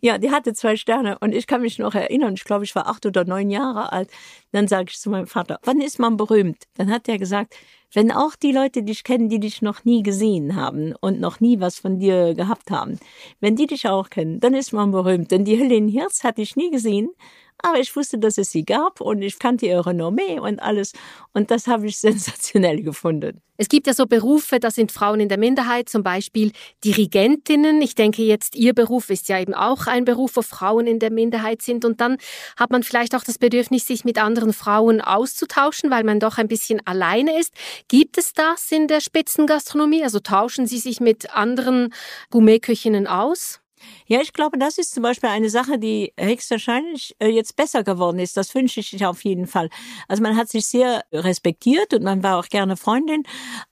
ja, 0.00 0.18
die 0.18 0.30
hatte 0.30 0.52
zwei 0.52 0.76
Sterne. 0.76 1.18
Und 1.20 1.34
ich 1.34 1.46
kann 1.46 1.62
mich 1.62 1.78
noch 1.78 1.94
erinnern, 1.94 2.34
ich 2.34 2.44
glaube, 2.44 2.64
ich 2.64 2.74
war 2.74 2.86
acht 2.86 3.06
oder 3.06 3.24
neun 3.24 3.50
Jahre 3.50 3.92
alt. 3.92 4.10
Dann 4.52 4.68
sage 4.68 4.86
ich 4.90 4.98
zu 4.98 5.10
meinem 5.10 5.26
Vater, 5.26 5.58
wann 5.64 5.80
ist 5.80 5.98
man 5.98 6.16
berühmt? 6.16 6.64
Dann 6.74 6.90
hat 6.90 7.08
er 7.08 7.18
gesagt, 7.18 7.54
wenn 7.94 8.12
auch 8.12 8.36
die 8.36 8.52
Leute 8.52 8.82
dich 8.82 9.02
kennen, 9.02 9.28
die 9.28 9.40
dich 9.40 9.62
noch 9.62 9.84
nie 9.84 10.02
gesehen 10.02 10.56
haben 10.56 10.94
und 11.00 11.20
noch 11.20 11.40
nie 11.40 11.58
was 11.58 11.78
von 11.78 11.98
dir 11.98 12.34
gehabt 12.34 12.70
haben, 12.70 12.98
wenn 13.40 13.56
die 13.56 13.66
dich 13.66 13.88
auch 13.88 14.10
kennen, 14.10 14.40
dann 14.40 14.52
ist 14.52 14.72
man 14.72 14.90
berühmt. 14.90 15.30
Denn 15.30 15.44
die 15.44 15.56
Helene 15.56 15.90
Hirz 15.90 16.22
hatte 16.22 16.42
ich 16.42 16.56
nie 16.56 16.70
gesehen 16.70 17.08
aber 17.62 17.80
ich 17.80 17.94
wusste, 17.96 18.18
dass 18.18 18.38
es 18.38 18.50
sie 18.50 18.64
gab 18.64 19.00
und 19.00 19.22
ich 19.22 19.38
kannte 19.38 19.66
ihre 19.66 19.86
Renommee 19.86 20.38
und 20.38 20.60
alles. 20.60 20.92
Und 21.32 21.50
das 21.50 21.66
habe 21.66 21.86
ich 21.86 21.98
sensationell 21.98 22.82
gefunden. 22.82 23.40
Es 23.60 23.68
gibt 23.68 23.88
ja 23.88 23.92
so 23.92 24.06
Berufe, 24.06 24.60
da 24.60 24.70
sind 24.70 24.92
Frauen 24.92 25.18
in 25.18 25.28
der 25.28 25.36
Minderheit, 25.36 25.88
zum 25.88 26.04
Beispiel 26.04 26.52
Dirigentinnen. 26.84 27.82
Ich 27.82 27.96
denke 27.96 28.22
jetzt, 28.22 28.54
Ihr 28.54 28.72
Beruf 28.72 29.10
ist 29.10 29.28
ja 29.28 29.40
eben 29.40 29.52
auch 29.52 29.88
ein 29.88 30.04
Beruf, 30.04 30.36
wo 30.36 30.42
Frauen 30.42 30.86
in 30.86 31.00
der 31.00 31.10
Minderheit 31.10 31.60
sind. 31.62 31.84
Und 31.84 32.00
dann 32.00 32.18
hat 32.56 32.70
man 32.70 32.84
vielleicht 32.84 33.16
auch 33.16 33.24
das 33.24 33.38
Bedürfnis, 33.38 33.84
sich 33.84 34.04
mit 34.04 34.22
anderen 34.22 34.52
Frauen 34.52 35.00
auszutauschen, 35.00 35.90
weil 35.90 36.04
man 36.04 36.20
doch 36.20 36.38
ein 36.38 36.46
bisschen 36.46 36.80
alleine 36.86 37.36
ist. 37.40 37.52
Gibt 37.88 38.16
es 38.16 38.32
das 38.32 38.70
in 38.70 38.86
der 38.86 39.00
Spitzengastronomie? 39.00 40.04
Also 40.04 40.20
tauschen 40.20 40.68
Sie 40.68 40.78
sich 40.78 41.00
mit 41.00 41.34
anderen 41.34 41.92
Gourmetköchinnen 42.30 43.08
aus? 43.08 43.60
Ja, 44.10 44.22
ich 44.22 44.32
glaube, 44.32 44.56
das 44.56 44.78
ist 44.78 44.94
zum 44.94 45.02
Beispiel 45.02 45.28
eine 45.28 45.50
Sache, 45.50 45.78
die 45.78 46.14
höchstwahrscheinlich 46.18 47.14
äh, 47.18 47.28
jetzt 47.28 47.56
besser 47.56 47.84
geworden 47.84 48.18
ist. 48.18 48.38
Das 48.38 48.54
wünsche 48.54 48.80
ich 48.80 49.04
auf 49.04 49.22
jeden 49.22 49.46
Fall. 49.46 49.68
Also 50.08 50.22
man 50.22 50.34
hat 50.34 50.48
sich 50.48 50.66
sehr 50.66 51.02
respektiert 51.12 51.92
und 51.92 52.04
man 52.04 52.22
war 52.22 52.38
auch 52.38 52.48
gerne 52.48 52.78
Freundin, 52.78 53.24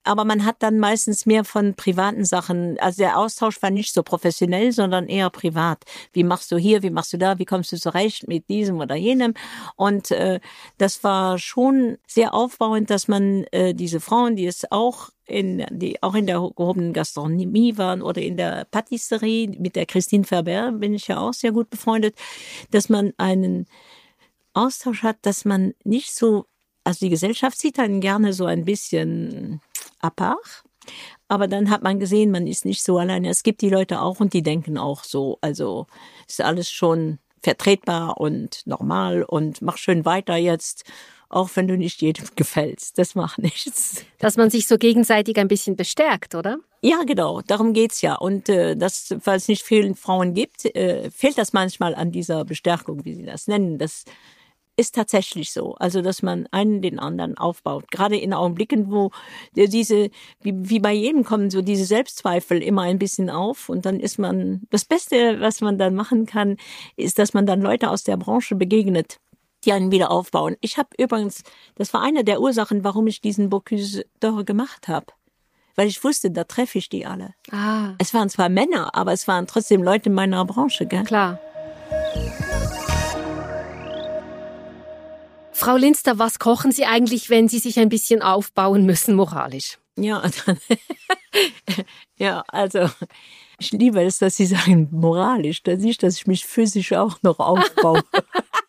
aber 0.04 0.26
man 0.26 0.44
hat 0.44 0.56
dann 0.58 0.78
meistens 0.78 1.24
mehr 1.24 1.44
von 1.44 1.74
privaten 1.74 2.26
Sachen. 2.26 2.78
Also 2.80 2.98
der 2.98 3.18
Austausch 3.18 3.62
war 3.62 3.70
nicht 3.70 3.94
so 3.94 4.02
professionell, 4.02 4.72
sondern 4.72 5.06
eher 5.08 5.30
privat. 5.30 5.84
Wie 6.12 6.22
machst 6.22 6.52
du 6.52 6.58
hier, 6.58 6.82
wie 6.82 6.90
machst 6.90 7.14
du 7.14 7.16
da, 7.16 7.38
wie 7.38 7.46
kommst 7.46 7.72
du 7.72 7.78
zurecht 7.78 8.28
mit 8.28 8.50
diesem 8.50 8.78
oder 8.78 8.94
jenem? 8.94 9.32
Und 9.76 10.10
äh, 10.10 10.40
das 10.76 11.02
war 11.02 11.38
schon 11.38 11.96
sehr 12.06 12.34
aufbauend, 12.34 12.90
dass 12.90 13.08
man 13.08 13.44
äh, 13.52 13.72
diese 13.72 14.00
Frauen, 14.00 14.36
die 14.36 14.46
es 14.46 14.70
auch 14.70 15.08
in, 15.26 15.64
die 15.70 16.02
auch 16.02 16.14
in 16.14 16.26
der 16.26 16.36
gehobenen 16.36 16.92
Gastronomie 16.92 17.76
waren 17.76 18.02
oder 18.02 18.22
in 18.22 18.36
der 18.36 18.64
Patisserie. 18.70 19.48
Mit 19.58 19.76
der 19.76 19.86
Christine 19.86 20.24
Ferber 20.26 20.72
bin 20.72 20.94
ich 20.94 21.08
ja 21.08 21.18
auch 21.18 21.32
sehr 21.32 21.52
gut 21.52 21.70
befreundet, 21.70 22.16
dass 22.70 22.88
man 22.88 23.12
einen 23.16 23.66
Austausch 24.54 25.02
hat, 25.02 25.18
dass 25.22 25.44
man 25.44 25.74
nicht 25.84 26.14
so, 26.14 26.46
also 26.84 27.06
die 27.06 27.10
Gesellschaft 27.10 27.58
sieht 27.58 27.78
dann 27.78 28.00
gerne 28.00 28.32
so 28.32 28.46
ein 28.46 28.64
bisschen 28.64 29.60
apart, 30.00 30.64
aber 31.28 31.48
dann 31.48 31.70
hat 31.70 31.82
man 31.82 31.98
gesehen, 31.98 32.30
man 32.30 32.46
ist 32.46 32.64
nicht 32.64 32.82
so 32.82 32.98
alleine. 32.98 33.28
Es 33.28 33.42
gibt 33.42 33.60
die 33.60 33.70
Leute 33.70 34.00
auch 34.00 34.20
und 34.20 34.32
die 34.32 34.42
denken 34.42 34.78
auch 34.78 35.02
so. 35.04 35.38
Also 35.40 35.86
ist 36.28 36.40
alles 36.40 36.70
schon 36.70 37.18
vertretbar 37.42 38.18
und 38.18 38.62
normal 38.66 39.22
und 39.22 39.62
mach 39.62 39.76
schön 39.76 40.04
weiter 40.04 40.36
jetzt 40.36 40.84
auch 41.28 41.50
wenn 41.54 41.68
du 41.68 41.76
nicht 41.76 42.02
jedem 42.02 42.26
gefällst. 42.36 42.98
Das 42.98 43.14
macht 43.14 43.38
nichts. 43.42 44.04
Dass 44.18 44.36
man 44.36 44.50
sich 44.50 44.66
so 44.66 44.78
gegenseitig 44.78 45.38
ein 45.38 45.48
bisschen 45.48 45.76
bestärkt, 45.76 46.34
oder? 46.34 46.58
Ja, 46.82 47.02
genau. 47.04 47.40
Darum 47.42 47.72
geht's 47.72 48.00
ja. 48.02 48.14
Und 48.14 48.48
äh, 48.48 48.76
das, 48.76 49.14
weil 49.24 49.38
es 49.38 49.48
nicht 49.48 49.62
vielen 49.62 49.94
Frauen 49.94 50.34
gibt, 50.34 50.64
äh, 50.64 51.10
fehlt 51.10 51.38
das 51.38 51.52
manchmal 51.52 51.94
an 51.94 52.12
dieser 52.12 52.44
Bestärkung, 52.44 53.04
wie 53.04 53.14
sie 53.14 53.24
das 53.24 53.48
nennen. 53.48 53.78
Das 53.78 54.04
ist 54.76 54.94
tatsächlich 54.94 55.52
so. 55.52 55.74
Also, 55.76 56.02
dass 56.02 56.22
man 56.22 56.46
einen 56.50 56.82
den 56.82 56.98
anderen 56.98 57.38
aufbaut. 57.38 57.90
Gerade 57.90 58.16
in 58.16 58.34
Augenblicken, 58.34 58.90
wo 58.90 59.10
diese, 59.54 60.10
wie, 60.42 60.54
wie 60.54 60.80
bei 60.80 60.92
jedem 60.92 61.24
kommen 61.24 61.50
so 61.50 61.62
diese 61.62 61.86
Selbstzweifel 61.86 62.62
immer 62.62 62.82
ein 62.82 62.98
bisschen 62.98 63.30
auf. 63.30 63.68
Und 63.68 63.86
dann 63.86 63.98
ist 63.98 64.18
man, 64.18 64.62
das 64.70 64.84
Beste, 64.84 65.40
was 65.40 65.60
man 65.62 65.78
dann 65.78 65.94
machen 65.94 66.26
kann, 66.26 66.58
ist, 66.96 67.18
dass 67.18 67.32
man 67.32 67.46
dann 67.46 67.62
Leute 67.62 67.90
aus 67.90 68.04
der 68.04 68.18
Branche 68.18 68.54
begegnet, 68.54 69.18
einen 69.72 69.90
wieder 69.90 70.10
aufbauen. 70.10 70.56
Ich 70.60 70.78
habe 70.78 70.88
übrigens, 70.98 71.42
das 71.74 71.92
war 71.94 72.02
eine 72.02 72.24
der 72.24 72.40
Ursachen, 72.40 72.84
warum 72.84 73.06
ich 73.06 73.20
diesen 73.20 73.50
Bocuse 73.50 74.04
d'Or 74.22 74.44
gemacht 74.44 74.88
habe. 74.88 75.06
Weil 75.74 75.88
ich 75.88 76.02
wusste, 76.02 76.30
da 76.30 76.44
treffe 76.44 76.78
ich 76.78 76.88
die 76.88 77.04
alle. 77.04 77.34
Ah. 77.50 77.94
Es 77.98 78.14
waren 78.14 78.30
zwar 78.30 78.48
Männer, 78.48 78.94
aber 78.94 79.12
es 79.12 79.28
waren 79.28 79.46
trotzdem 79.46 79.82
Leute 79.82 80.08
in 80.08 80.14
meiner 80.14 80.44
Branche, 80.44 80.86
gell? 80.86 81.04
Klar. 81.04 81.38
Frau 85.52 85.76
Linster, 85.76 86.18
was 86.18 86.38
kochen 86.38 86.70
Sie 86.70 86.84
eigentlich, 86.84 87.30
wenn 87.30 87.48
Sie 87.48 87.58
sich 87.58 87.78
ein 87.78 87.88
bisschen 87.88 88.22
aufbauen 88.22 88.84
müssen 88.84 89.14
moralisch? 89.14 89.78
Ja, 89.96 90.22
dann, 90.46 90.58
ja, 92.18 92.44
also 92.48 92.90
ich 93.58 93.72
liebe 93.72 94.02
es, 94.02 94.18
dass 94.18 94.36
Sie 94.36 94.46
sagen 94.46 94.88
moralisch, 94.92 95.62
das 95.62 95.82
ist, 95.82 96.02
dass 96.02 96.16
ich 96.16 96.26
mich 96.26 96.44
physisch 96.44 96.92
auch 96.92 97.18
noch 97.22 97.38
aufbaue. 97.38 98.02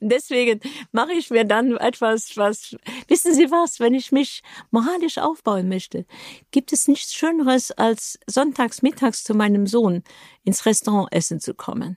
Deswegen 0.00 0.60
mache 0.92 1.12
ich 1.12 1.30
mir 1.30 1.44
dann 1.44 1.76
etwas, 1.76 2.36
was, 2.36 2.76
wissen 3.08 3.34
Sie 3.34 3.50
was, 3.50 3.80
wenn 3.80 3.94
ich 3.94 4.12
mich 4.12 4.42
moralisch 4.70 5.18
aufbauen 5.18 5.68
möchte, 5.68 6.06
gibt 6.50 6.72
es 6.72 6.88
nichts 6.88 7.14
Schöneres, 7.14 7.70
als 7.72 8.18
sonntags 8.26 8.82
mittags 8.82 9.24
zu 9.24 9.34
meinem 9.34 9.66
Sohn 9.66 10.02
ins 10.44 10.66
Restaurant 10.66 11.08
essen 11.12 11.40
zu 11.40 11.54
kommen. 11.54 11.96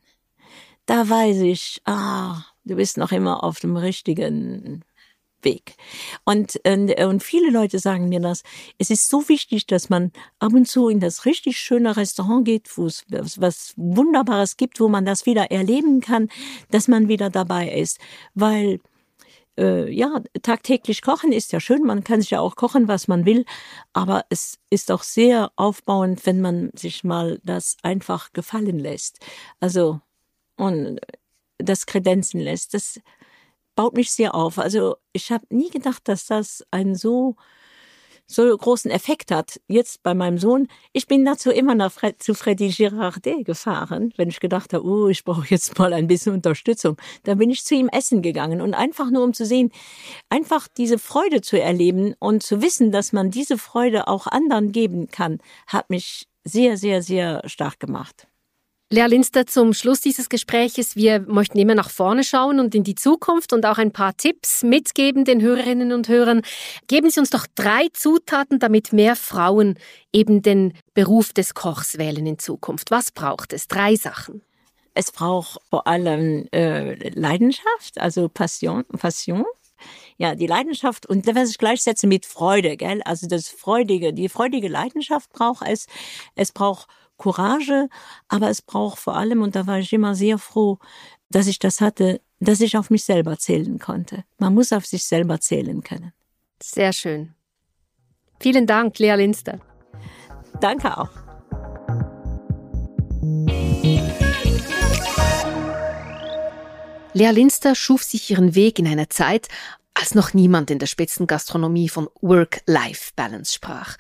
Da 0.86 1.08
weiß 1.08 1.40
ich, 1.42 1.82
ah, 1.86 2.44
du 2.64 2.76
bist 2.76 2.98
noch 2.98 3.12
immer 3.12 3.44
auf 3.44 3.60
dem 3.60 3.78
richtigen 3.78 4.84
Weg. 5.44 5.76
Und, 6.26 6.60
äh, 6.64 7.06
und 7.06 7.24
viele 7.24 7.50
Leute 7.50 7.80
sagen 7.80 8.10
mir 8.10 8.20
das. 8.20 8.44
Es 8.78 8.90
ist 8.90 9.10
so 9.10 9.28
wichtig, 9.30 9.68
dass 9.68 9.90
man 9.90 10.12
ab 10.40 10.54
und 10.54 10.68
zu 10.68 10.90
in 10.90 11.00
das 11.00 11.26
richtig 11.26 11.58
schöne 11.58 11.96
Restaurant 11.98 12.46
geht, 12.46 12.70
wo 12.78 12.86
es 12.86 13.06
was 13.10 13.74
Wunderbares 13.78 14.58
gibt, 14.58 14.80
wo 14.80 14.88
man 14.88 15.06
das 15.06 15.26
wieder 15.26 15.52
erleben 15.52 16.02
kann, 16.02 16.30
dass 16.70 16.88
man 16.88 17.08
wieder 17.08 17.30
dabei 17.30 17.70
ist. 17.72 18.00
Weil 18.34 18.80
äh, 19.58 19.92
ja, 19.92 20.22
tagtäglich 20.42 21.02
kochen 21.02 21.32
ist 21.32 21.52
ja 21.52 21.60
schön, 21.60 21.84
man 21.84 22.04
kann 22.04 22.22
sich 22.22 22.32
ja 22.32 22.40
auch 22.40 22.56
kochen, 22.56 22.88
was 22.88 23.08
man 23.08 23.26
will, 23.26 23.46
aber 23.94 24.26
es 24.30 24.60
ist 24.70 24.92
auch 24.92 25.04
sehr 25.04 25.52
aufbauend, 25.58 26.26
wenn 26.26 26.42
man 26.42 26.72
sich 26.74 27.04
mal 27.04 27.40
das 27.44 27.78
einfach 27.84 28.32
gefallen 28.34 28.80
lässt. 28.80 29.20
Also 29.60 30.00
und 30.58 31.00
das 31.58 31.86
kredenzen 31.86 32.40
lässt. 32.40 32.74
Das 32.74 33.00
baut 33.76 33.96
mich 33.96 34.12
sehr 34.12 34.36
auf. 34.36 34.58
Also 34.60 34.96
ich 35.14 35.32
habe 35.32 35.46
nie 35.50 35.70
gedacht, 35.70 36.08
dass 36.08 36.26
das 36.26 36.64
einen 36.72 36.96
so 36.96 37.36
so 38.32 38.58
großen 38.58 38.90
Effekt 38.90 39.32
hat. 39.32 39.60
Jetzt 39.68 40.04
bei 40.04 40.14
meinem 40.14 40.38
Sohn, 40.38 40.68
ich 40.94 41.08
bin 41.08 41.26
dazu 41.26 41.52
immer 41.52 41.76
nach 41.76 41.92
Fred, 41.92 42.22
zu 42.24 42.34
Freddy 42.34 42.70
Girardet 42.70 43.46
gefahren, 43.46 44.14
wenn 44.18 44.30
ich 44.30 44.40
gedacht 44.40 44.74
habe, 44.74 44.86
oh, 44.86 45.08
ich 45.10 45.24
brauche 45.24 45.48
jetzt 45.50 45.78
mal 45.80 45.94
ein 45.94 46.08
bisschen 46.08 46.34
Unterstützung. 46.34 46.98
Dann 47.24 47.38
bin 47.38 47.50
ich 47.50 47.64
zu 47.64 47.76
ihm 47.76 47.90
essen 47.90 48.22
gegangen 48.22 48.62
und 48.62 48.74
einfach 48.74 49.12
nur 49.12 49.24
um 49.24 49.34
zu 49.34 49.46
sehen, 49.46 49.72
einfach 50.30 50.68
diese 50.68 50.98
Freude 50.98 51.42
zu 51.42 51.60
erleben 51.62 52.16
und 52.20 52.44
zu 52.44 52.62
wissen, 52.62 52.92
dass 52.92 53.14
man 53.14 53.32
diese 53.32 53.58
Freude 53.58 54.08
auch 54.08 54.28
anderen 54.28 54.72
geben 54.72 55.10
kann, 55.10 55.40
hat 55.68 55.90
mich 55.90 56.28
sehr, 56.44 56.78
sehr, 56.78 57.04
sehr 57.04 57.42
stark 57.46 57.80
gemacht. 57.80 58.28
Lea 58.94 59.06
Linster, 59.06 59.48
zum 59.48 59.74
Schluss 59.74 60.02
dieses 60.02 60.28
Gespräches, 60.28 60.98
wir 60.98 61.22
möchten 61.22 61.58
immer 61.58 61.76
nach 61.76 61.90
vorne 61.90 62.26
schauen 62.26 62.60
und 62.60 62.76
in 62.76 62.84
die 62.84 62.96
Zukunft 62.96 63.54
und 63.54 63.66
auch 63.66 63.78
ein 63.78 63.94
paar 63.94 64.18
Tipps 64.18 64.64
mitgeben 64.64 65.24
den 65.24 65.42
Hörerinnen 65.42 65.94
und 65.94 66.10
Hörern. 66.10 66.42
Geben 66.88 67.10
Sie 67.10 67.22
uns 67.22 67.30
doch 67.30 67.48
drei 67.56 67.88
Zutaten, 67.94 68.60
damit 68.60 68.92
mehr 68.92 69.16
Frauen 69.16 69.80
eben 70.12 70.42
den 70.42 70.74
Beruf 70.94 71.32
des 71.32 71.54
Kochs 71.54 72.00
wählen 72.00 72.26
in 72.26 72.38
Zukunft. 72.38 72.92
Was 72.92 73.12
braucht 73.12 73.54
es? 73.54 73.70
Drei 73.70 73.96
Sachen. 73.96 74.42
Es 74.94 75.14
braucht 75.14 75.62
vor 75.70 75.88
allem 75.88 76.50
äh, 76.52 76.96
Leidenschaft, 77.18 77.98
also 77.98 78.28
Passion, 78.28 78.84
Passion. 79.00 79.46
Ja, 80.18 80.36
die 80.36 80.48
Leidenschaft 80.48 81.06
und 81.06 81.26
was 81.34 81.50
ich 81.50 81.58
gleichsetze 81.58 82.08
mit 82.08 82.26
Freude, 82.26 82.76
gell? 82.76 83.02
Also 83.06 83.26
das 83.26 83.48
freudige, 83.48 84.14
die 84.14 84.28
freudige 84.28 84.68
Leidenschaft 84.68 85.32
braucht 85.32 85.66
es. 85.66 85.88
Es 86.36 86.52
braucht 86.52 86.90
Courage, 87.22 87.88
aber 88.28 88.50
es 88.50 88.62
braucht 88.62 88.98
vor 88.98 89.16
allem, 89.16 89.42
und 89.42 89.56
da 89.56 89.68
war 89.68 89.78
ich 89.78 89.94
immer 89.94 90.16
sehr 90.16 90.40
froh, 90.40 90.80
dass 91.30 91.48
ich 91.48 91.60
das 91.60 91.80
hatte, 91.80 92.20
dass 92.40 92.62
ich 92.62 92.78
auf 92.78 92.90
mich 92.90 93.04
selber 93.04 93.38
zählen 93.38 93.78
konnte. 93.78 94.24
Man 94.40 94.54
muss 94.56 94.74
auf 94.74 94.86
sich 94.86 95.06
selber 95.06 95.40
zählen 95.40 95.84
können. 95.84 96.14
Sehr 96.62 96.94
schön. 96.94 97.36
Vielen 98.40 98.66
Dank, 98.66 98.98
Lea 98.98 99.14
Linster. 99.14 99.60
Danke 100.60 100.98
auch. 100.98 101.10
Lea 107.14 107.30
Linster 107.30 107.76
schuf 107.76 108.04
sich 108.04 108.32
ihren 108.32 108.56
Weg 108.56 108.80
in 108.80 108.88
einer 108.88 109.10
Zeit, 109.10 109.48
als 109.94 110.16
noch 110.16 110.34
niemand 110.34 110.72
in 110.72 110.80
der 110.80 110.88
Spitzengastronomie 110.88 111.90
von 111.90 112.10
Work-Life-Balance 112.22 113.54
sprach. 113.54 113.98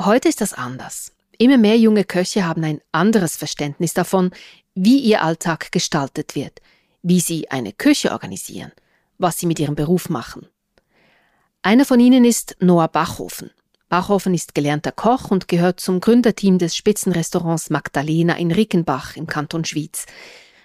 Heute 0.00 0.28
ist 0.28 0.40
das 0.40 0.52
anders. 0.52 1.12
Immer 1.40 1.56
mehr 1.56 1.78
junge 1.78 2.04
Köche 2.04 2.46
haben 2.46 2.64
ein 2.64 2.82
anderes 2.92 3.34
Verständnis 3.34 3.94
davon, 3.94 4.30
wie 4.74 4.98
ihr 4.98 5.22
Alltag 5.22 5.72
gestaltet 5.72 6.34
wird, 6.34 6.60
wie 7.02 7.20
sie 7.20 7.50
eine 7.50 7.72
Küche 7.72 8.12
organisieren, 8.12 8.72
was 9.16 9.38
sie 9.38 9.46
mit 9.46 9.58
ihrem 9.58 9.74
Beruf 9.74 10.10
machen. 10.10 10.46
Einer 11.62 11.86
von 11.86 11.98
ihnen 11.98 12.26
ist 12.26 12.56
Noah 12.60 12.88
Bachhofen. 12.88 13.50
Bachhofen 13.88 14.34
ist 14.34 14.54
gelernter 14.54 14.92
Koch 14.92 15.30
und 15.30 15.48
gehört 15.48 15.80
zum 15.80 16.00
Gründerteam 16.00 16.58
des 16.58 16.76
Spitzenrestaurants 16.76 17.70
Magdalena 17.70 18.36
in 18.36 18.52
Rickenbach 18.52 19.16
im 19.16 19.26
Kanton 19.26 19.64
Schwyz. 19.64 20.04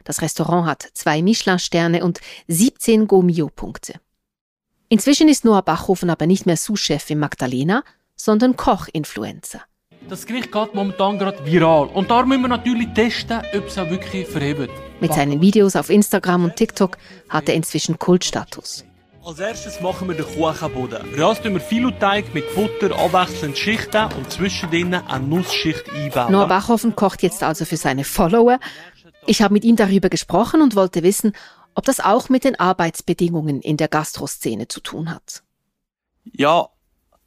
Das 0.03 0.21
Restaurant 0.21 0.67
hat 0.67 0.89
zwei 0.93 1.21
Michelin-Sterne 1.21 2.03
und 2.03 2.19
17 2.49 3.07
Gomio-Punkte. 3.07 4.01
Inzwischen 4.89 5.29
ist 5.29 5.45
Noah 5.45 5.61
Bachhofen 5.61 6.09
aber 6.09 6.27
nicht 6.27 6.45
mehr 6.45 6.57
Sous-Chef 6.57 7.09
im 7.11 7.19
Magdalena, 7.19 7.85
sondern 8.17 8.57
Koch-Influencer. 8.57 9.61
Das 10.07 10.27
Gericht 10.27 10.51
geht 10.51 10.75
momentan 10.75 11.17
gerade 11.17 11.43
viral. 11.43 11.87
Und 11.87 12.11
da 12.11 12.23
müssen 12.23 12.43
wir 12.43 12.49
natürlich 12.49 12.93
testen, 12.93 13.41
ob 13.55 13.65
es 13.65 13.77
auch 13.77 13.89
wirklich 13.89 14.27
verhebt. 14.27 14.69
Mit 14.99 15.13
seinen 15.13 15.41
Videos 15.41 15.75
auf 15.75 15.89
Instagram 15.89 16.43
und 16.43 16.55
TikTok 16.55 16.97
hat 17.27 17.49
er 17.49 17.55
inzwischen 17.55 17.97
Kultstatus. 17.97 18.85
Als 19.23 19.39
erstes 19.39 19.81
machen 19.81 20.07
wir 20.07 20.15
den 20.15 20.25
Kuchenboden. 20.25 20.99
Das 21.17 21.41
tun 21.41 21.53
wir 21.53 21.59
Filoteig 21.59 22.31
mit 22.35 22.45
Butter 22.53 22.95
abwechselnd 22.95 23.57
schichten 23.57 24.05
und 24.15 24.31
zwischendrin 24.31 24.93
eine 24.93 25.25
Nussschicht 25.25 25.89
einbauen. 25.89 26.31
Noah 26.31 26.47
Bachhofen 26.47 26.95
kocht 26.95 27.23
jetzt 27.23 27.41
also 27.41 27.65
für 27.65 27.77
seine 27.77 28.03
Follower. 28.03 28.59
Ich 29.25 29.41
habe 29.41 29.55
mit 29.55 29.63
ihm 29.63 29.75
darüber 29.75 30.09
gesprochen 30.09 30.61
und 30.61 30.75
wollte 30.75 31.01
wissen, 31.01 31.33
ob 31.73 31.85
das 31.85 31.99
auch 31.99 32.29
mit 32.29 32.43
den 32.43 32.59
Arbeitsbedingungen 32.59 33.59
in 33.59 33.77
der 33.77 33.87
Gastroszene 33.87 34.67
zu 34.67 34.81
tun 34.81 35.09
hat. 35.09 35.41
Ja, 36.31 36.67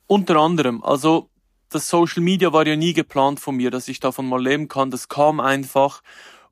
unter 0.07 0.37
anderem. 0.37 0.85
Also 0.85 1.29
das 1.71 1.89
Social 1.89 2.23
Media 2.23 2.53
war 2.53 2.67
ja 2.67 2.77
nie 2.77 2.93
geplant 2.93 3.41
von 3.41 3.57
mir, 3.57 3.71
dass 3.71 3.89
ich 3.89 4.01
davon 4.01 4.29
mal 4.29 4.43
leben 4.43 4.69
kann. 4.69 4.91
Das 4.91 5.09
kam 5.09 5.41
einfach. 5.41 6.03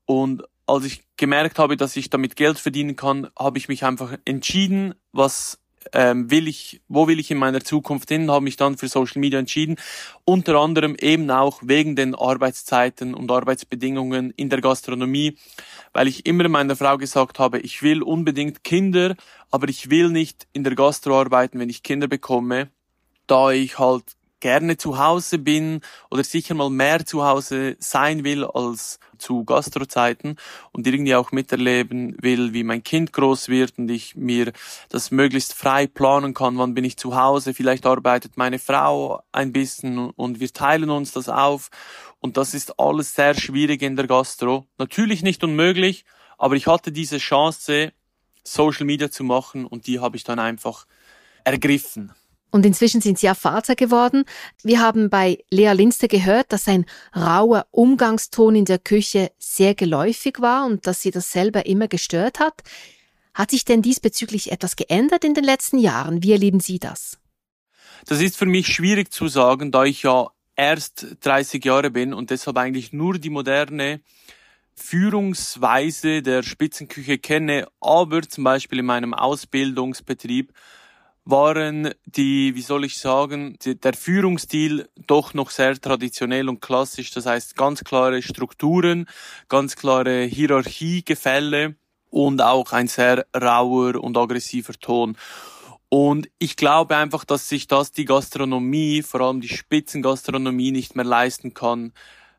Und 0.04 0.44
als 0.66 0.84
ich 0.84 1.04
gemerkt 1.16 1.58
habe, 1.58 1.76
dass 1.76 1.96
ich 1.96 2.10
damit 2.10 2.36
Geld 2.36 2.58
verdienen 2.58 2.96
kann, 2.96 3.28
habe 3.38 3.58
ich 3.58 3.68
mich 3.68 3.84
einfach 3.84 4.16
entschieden, 4.24 4.94
was 5.12 5.58
ähm, 5.92 6.30
will 6.30 6.48
ich, 6.48 6.80
wo 6.88 7.06
will 7.06 7.20
ich 7.20 7.30
in 7.30 7.38
meiner 7.38 7.60
Zukunft 7.60 8.08
hin, 8.08 8.30
habe 8.30 8.44
mich 8.44 8.56
dann 8.56 8.76
für 8.76 8.88
Social 8.88 9.20
Media 9.20 9.38
entschieden. 9.38 9.76
Unter 10.24 10.56
anderem 10.56 10.96
eben 10.96 11.30
auch 11.30 11.60
wegen 11.62 11.96
den 11.96 12.14
Arbeitszeiten 12.14 13.14
und 13.14 13.30
Arbeitsbedingungen 13.30 14.32
in 14.32 14.50
der 14.50 14.60
Gastronomie, 14.60 15.36
weil 15.92 16.08
ich 16.08 16.26
immer 16.26 16.48
meiner 16.48 16.76
Frau 16.76 16.98
gesagt 16.98 17.38
habe, 17.38 17.60
ich 17.60 17.82
will 17.82 18.02
unbedingt 18.02 18.64
Kinder, 18.64 19.14
aber 19.50 19.68
ich 19.68 19.90
will 19.90 20.10
nicht 20.10 20.46
in 20.52 20.64
der 20.64 20.74
Gastro 20.74 21.20
arbeiten, 21.20 21.58
wenn 21.58 21.70
ich 21.70 21.82
Kinder 21.82 22.08
bekomme, 22.08 22.70
da 23.26 23.50
ich 23.52 23.78
halt 23.78 24.15
gerne 24.40 24.76
zu 24.76 24.98
Hause 24.98 25.38
bin 25.38 25.80
oder 26.10 26.22
sicher 26.24 26.54
mal 26.54 26.70
mehr 26.70 27.04
zu 27.06 27.24
Hause 27.24 27.76
sein 27.78 28.24
will 28.24 28.44
als 28.44 28.98
zu 29.18 29.44
Gastrozeiten 29.44 30.36
und 30.72 30.86
irgendwie 30.86 31.14
auch 31.14 31.32
miterleben 31.32 32.16
will, 32.20 32.52
wie 32.52 32.64
mein 32.64 32.82
Kind 32.82 33.12
groß 33.12 33.48
wird 33.48 33.78
und 33.78 33.90
ich 33.90 34.14
mir 34.14 34.52
das 34.88 35.10
möglichst 35.10 35.54
frei 35.54 35.86
planen 35.86 36.34
kann, 36.34 36.58
wann 36.58 36.74
bin 36.74 36.84
ich 36.84 36.96
zu 36.96 37.16
Hause, 37.16 37.54
vielleicht 37.54 37.86
arbeitet 37.86 38.36
meine 38.36 38.58
Frau 38.58 39.22
ein 39.32 39.52
bisschen 39.52 40.10
und 40.10 40.40
wir 40.40 40.52
teilen 40.52 40.90
uns 40.90 41.12
das 41.12 41.28
auf 41.28 41.70
und 42.20 42.36
das 42.36 42.54
ist 42.54 42.78
alles 42.78 43.14
sehr 43.14 43.34
schwierig 43.34 43.82
in 43.82 43.96
der 43.96 44.06
Gastro. 44.06 44.66
Natürlich 44.78 45.22
nicht 45.22 45.42
unmöglich, 45.42 46.04
Aber 46.38 46.54
ich 46.56 46.66
hatte 46.66 46.92
diese 46.92 47.18
Chance, 47.18 47.92
Social 48.44 48.86
Media 48.86 49.10
zu 49.10 49.24
machen 49.24 49.66
und 49.66 49.86
die 49.86 50.00
habe 50.00 50.16
ich 50.16 50.24
dann 50.24 50.38
einfach 50.38 50.86
ergriffen. 51.44 52.12
Und 52.50 52.64
inzwischen 52.64 53.00
sind 53.00 53.18
Sie 53.18 53.26
ja 53.26 53.34
Vater 53.34 53.74
geworden. 53.74 54.24
Wir 54.62 54.80
haben 54.80 55.10
bei 55.10 55.44
Lea 55.50 55.72
Linste 55.72 56.08
gehört, 56.08 56.52
dass 56.52 56.68
ein 56.68 56.86
rauer 57.14 57.66
Umgangston 57.70 58.54
in 58.54 58.64
der 58.64 58.78
Küche 58.78 59.30
sehr 59.38 59.74
geläufig 59.74 60.40
war 60.40 60.64
und 60.66 60.86
dass 60.86 61.02
sie 61.02 61.10
das 61.10 61.32
selber 61.32 61.66
immer 61.66 61.88
gestört 61.88 62.40
hat. 62.40 62.62
Hat 63.34 63.50
sich 63.50 63.64
denn 63.64 63.82
diesbezüglich 63.82 64.52
etwas 64.52 64.76
geändert 64.76 65.24
in 65.24 65.34
den 65.34 65.44
letzten 65.44 65.78
Jahren? 65.78 66.22
Wie 66.22 66.32
erleben 66.32 66.60
Sie 66.60 66.78
das? 66.78 67.18
Das 68.06 68.20
ist 68.20 68.36
für 68.36 68.46
mich 68.46 68.68
schwierig 68.68 69.12
zu 69.12 69.28
sagen, 69.28 69.72
da 69.72 69.84
ich 69.84 70.04
ja 70.04 70.28
erst 70.54 71.16
30 71.20 71.62
Jahre 71.64 71.90
bin 71.90 72.14
und 72.14 72.30
deshalb 72.30 72.56
eigentlich 72.56 72.92
nur 72.92 73.18
die 73.18 73.30
moderne 73.30 74.00
Führungsweise 74.74 76.22
der 76.22 76.42
Spitzenküche 76.42 77.18
kenne, 77.18 77.66
aber 77.80 78.22
zum 78.22 78.44
Beispiel 78.44 78.78
in 78.78 78.86
meinem 78.86 79.14
Ausbildungsbetrieb 79.14 80.52
waren 81.26 81.92
die, 82.04 82.54
wie 82.54 82.62
soll 82.62 82.84
ich 82.84 82.98
sagen, 82.98 83.58
der 83.64 83.94
Führungsstil 83.94 84.88
doch 85.08 85.34
noch 85.34 85.50
sehr 85.50 85.78
traditionell 85.78 86.48
und 86.48 86.60
klassisch. 86.60 87.10
Das 87.10 87.26
heißt 87.26 87.56
ganz 87.56 87.82
klare 87.82 88.22
Strukturen, 88.22 89.06
ganz 89.48 89.74
klare 89.74 90.22
Hierarchiegefälle 90.22 91.74
und 92.10 92.40
auch 92.40 92.72
ein 92.72 92.86
sehr 92.86 93.26
rauer 93.36 93.96
und 93.96 94.16
aggressiver 94.16 94.74
Ton. 94.74 95.16
Und 95.88 96.28
ich 96.38 96.56
glaube 96.56 96.96
einfach, 96.96 97.24
dass 97.24 97.48
sich 97.48 97.66
das 97.66 97.90
die 97.90 98.04
Gastronomie, 98.04 99.02
vor 99.02 99.20
allem 99.20 99.40
die 99.40 99.48
Spitzengastronomie, 99.48 100.70
nicht 100.70 100.94
mehr 100.94 101.04
leisten 101.04 101.54
kann, 101.54 101.92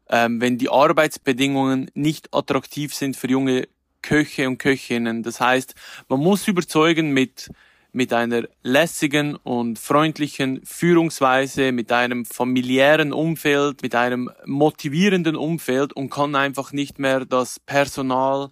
ähm, 0.09 0.39
wenn 0.39 0.57
die 0.57 0.69
Arbeitsbedingungen 0.69 1.91
nicht 1.93 2.33
attraktiv 2.33 2.95
sind 2.95 3.17
für 3.17 3.29
junge 3.29 3.67
Köche 4.01 4.47
und 4.47 4.59
Köchinnen. 4.59 5.23
Das 5.23 5.41
heißt, 5.41 5.75
man 6.07 6.21
muss 6.21 6.47
überzeugen 6.47 7.11
mit 7.11 7.49
mit 7.97 8.13
einer 8.13 8.43
lässigen 8.61 9.35
und 9.35 9.79
freundlichen 9.79 10.61
Führungsweise, 10.63 11.71
mit 11.71 11.91
einem 11.91 12.25
familiären 12.25 13.11
Umfeld, 13.11 13.81
mit 13.81 13.95
einem 13.95 14.29
motivierenden 14.45 15.35
Umfeld 15.35 15.93
und 15.93 16.11
kann 16.11 16.35
einfach 16.35 16.71
nicht 16.71 16.99
mehr 16.99 17.25
das 17.25 17.59
Personal 17.59 18.49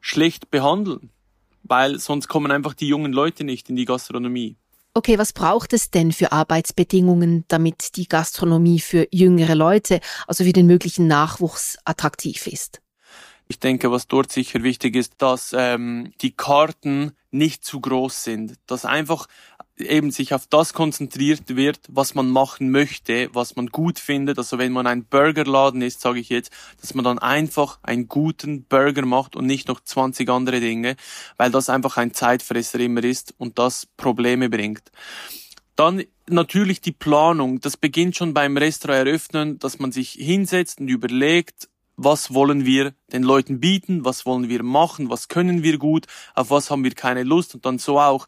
schlecht 0.00 0.50
behandeln, 0.50 1.10
weil 1.64 1.98
sonst 1.98 2.28
kommen 2.28 2.50
einfach 2.50 2.72
die 2.72 2.88
jungen 2.88 3.12
Leute 3.12 3.44
nicht 3.44 3.68
in 3.68 3.76
die 3.76 3.84
Gastronomie. 3.84 4.56
Okay, 4.94 5.18
was 5.18 5.34
braucht 5.34 5.74
es 5.74 5.90
denn 5.90 6.10
für 6.10 6.32
Arbeitsbedingungen, 6.32 7.44
damit 7.48 7.96
die 7.96 8.08
Gastronomie 8.08 8.80
für 8.80 9.06
jüngere 9.12 9.54
Leute, 9.54 10.00
also 10.26 10.44
für 10.44 10.54
den 10.54 10.66
möglichen 10.66 11.06
Nachwuchs, 11.06 11.76
attraktiv 11.84 12.46
ist? 12.46 12.80
Ich 13.48 13.58
denke, 13.58 13.90
was 13.90 14.06
dort 14.06 14.32
sicher 14.32 14.62
wichtig 14.62 14.96
ist, 14.96 15.12
dass 15.18 15.54
ähm, 15.56 16.12
die 16.22 16.32
Karten 16.32 17.12
nicht 17.30 17.64
zu 17.64 17.80
groß 17.80 18.24
sind, 18.24 18.54
dass 18.66 18.84
einfach 18.84 19.26
eben 19.80 20.10
sich 20.10 20.34
auf 20.34 20.46
das 20.46 20.72
konzentriert 20.72 21.56
wird, 21.56 21.80
was 21.88 22.14
man 22.14 22.30
machen 22.30 22.70
möchte, 22.70 23.30
was 23.32 23.56
man 23.56 23.68
gut 23.68 23.98
findet. 23.98 24.38
Also 24.38 24.58
wenn 24.58 24.72
man 24.72 24.86
ein 24.86 25.04
Burgerladen 25.04 25.82
ist, 25.82 26.00
sage 26.00 26.20
ich 26.20 26.28
jetzt, 26.28 26.52
dass 26.80 26.94
man 26.94 27.04
dann 27.04 27.18
einfach 27.18 27.78
einen 27.82 28.08
guten 28.08 28.64
Burger 28.64 29.06
macht 29.06 29.36
und 29.36 29.46
nicht 29.46 29.68
noch 29.68 29.80
20 29.80 30.28
andere 30.28 30.60
Dinge, 30.60 30.96
weil 31.36 31.50
das 31.50 31.68
einfach 31.68 31.96
ein 31.96 32.12
Zeitfresser 32.12 32.80
immer 32.80 33.04
ist 33.04 33.34
und 33.38 33.58
das 33.58 33.86
Probleme 33.96 34.48
bringt. 34.48 34.90
Dann 35.76 36.02
natürlich 36.28 36.80
die 36.80 36.92
Planung. 36.92 37.60
Das 37.60 37.76
beginnt 37.76 38.16
schon 38.16 38.34
beim 38.34 38.56
Restaurant 38.56 39.06
eröffnen, 39.06 39.58
dass 39.58 39.78
man 39.78 39.92
sich 39.92 40.10
hinsetzt 40.10 40.80
und 40.80 40.88
überlegt, 40.88 41.68
was 41.98 42.32
wollen 42.32 42.64
wir 42.64 42.94
den 43.12 43.24
Leuten 43.24 43.60
bieten, 43.60 44.04
was 44.04 44.24
wollen 44.24 44.48
wir 44.48 44.62
machen, 44.62 45.10
was 45.10 45.28
können 45.28 45.62
wir 45.62 45.78
gut, 45.78 46.06
auf 46.34 46.50
was 46.50 46.70
haben 46.70 46.84
wir 46.84 46.94
keine 46.94 47.24
Lust? 47.24 47.56
Und 47.56 47.66
dann 47.66 47.78
so 47.78 47.98
auch 47.98 48.26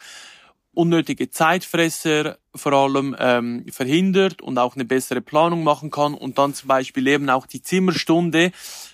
unnötige 0.72 1.30
Zeitfresser 1.30 2.38
vor 2.54 2.72
allem 2.72 3.16
ähm, 3.18 3.64
verhindert 3.70 4.42
und 4.42 4.58
auch 4.58 4.74
eine 4.74 4.84
bessere 4.84 5.20
Planung 5.20 5.62
machen 5.62 5.90
kann 5.90 6.14
und 6.14 6.38
dann 6.38 6.52
zum 6.52 6.68
Beispiel 6.68 7.06
eben 7.06 7.30
auch 7.30 7.46
die 7.46 7.62
Zimmerstunde 7.62 8.50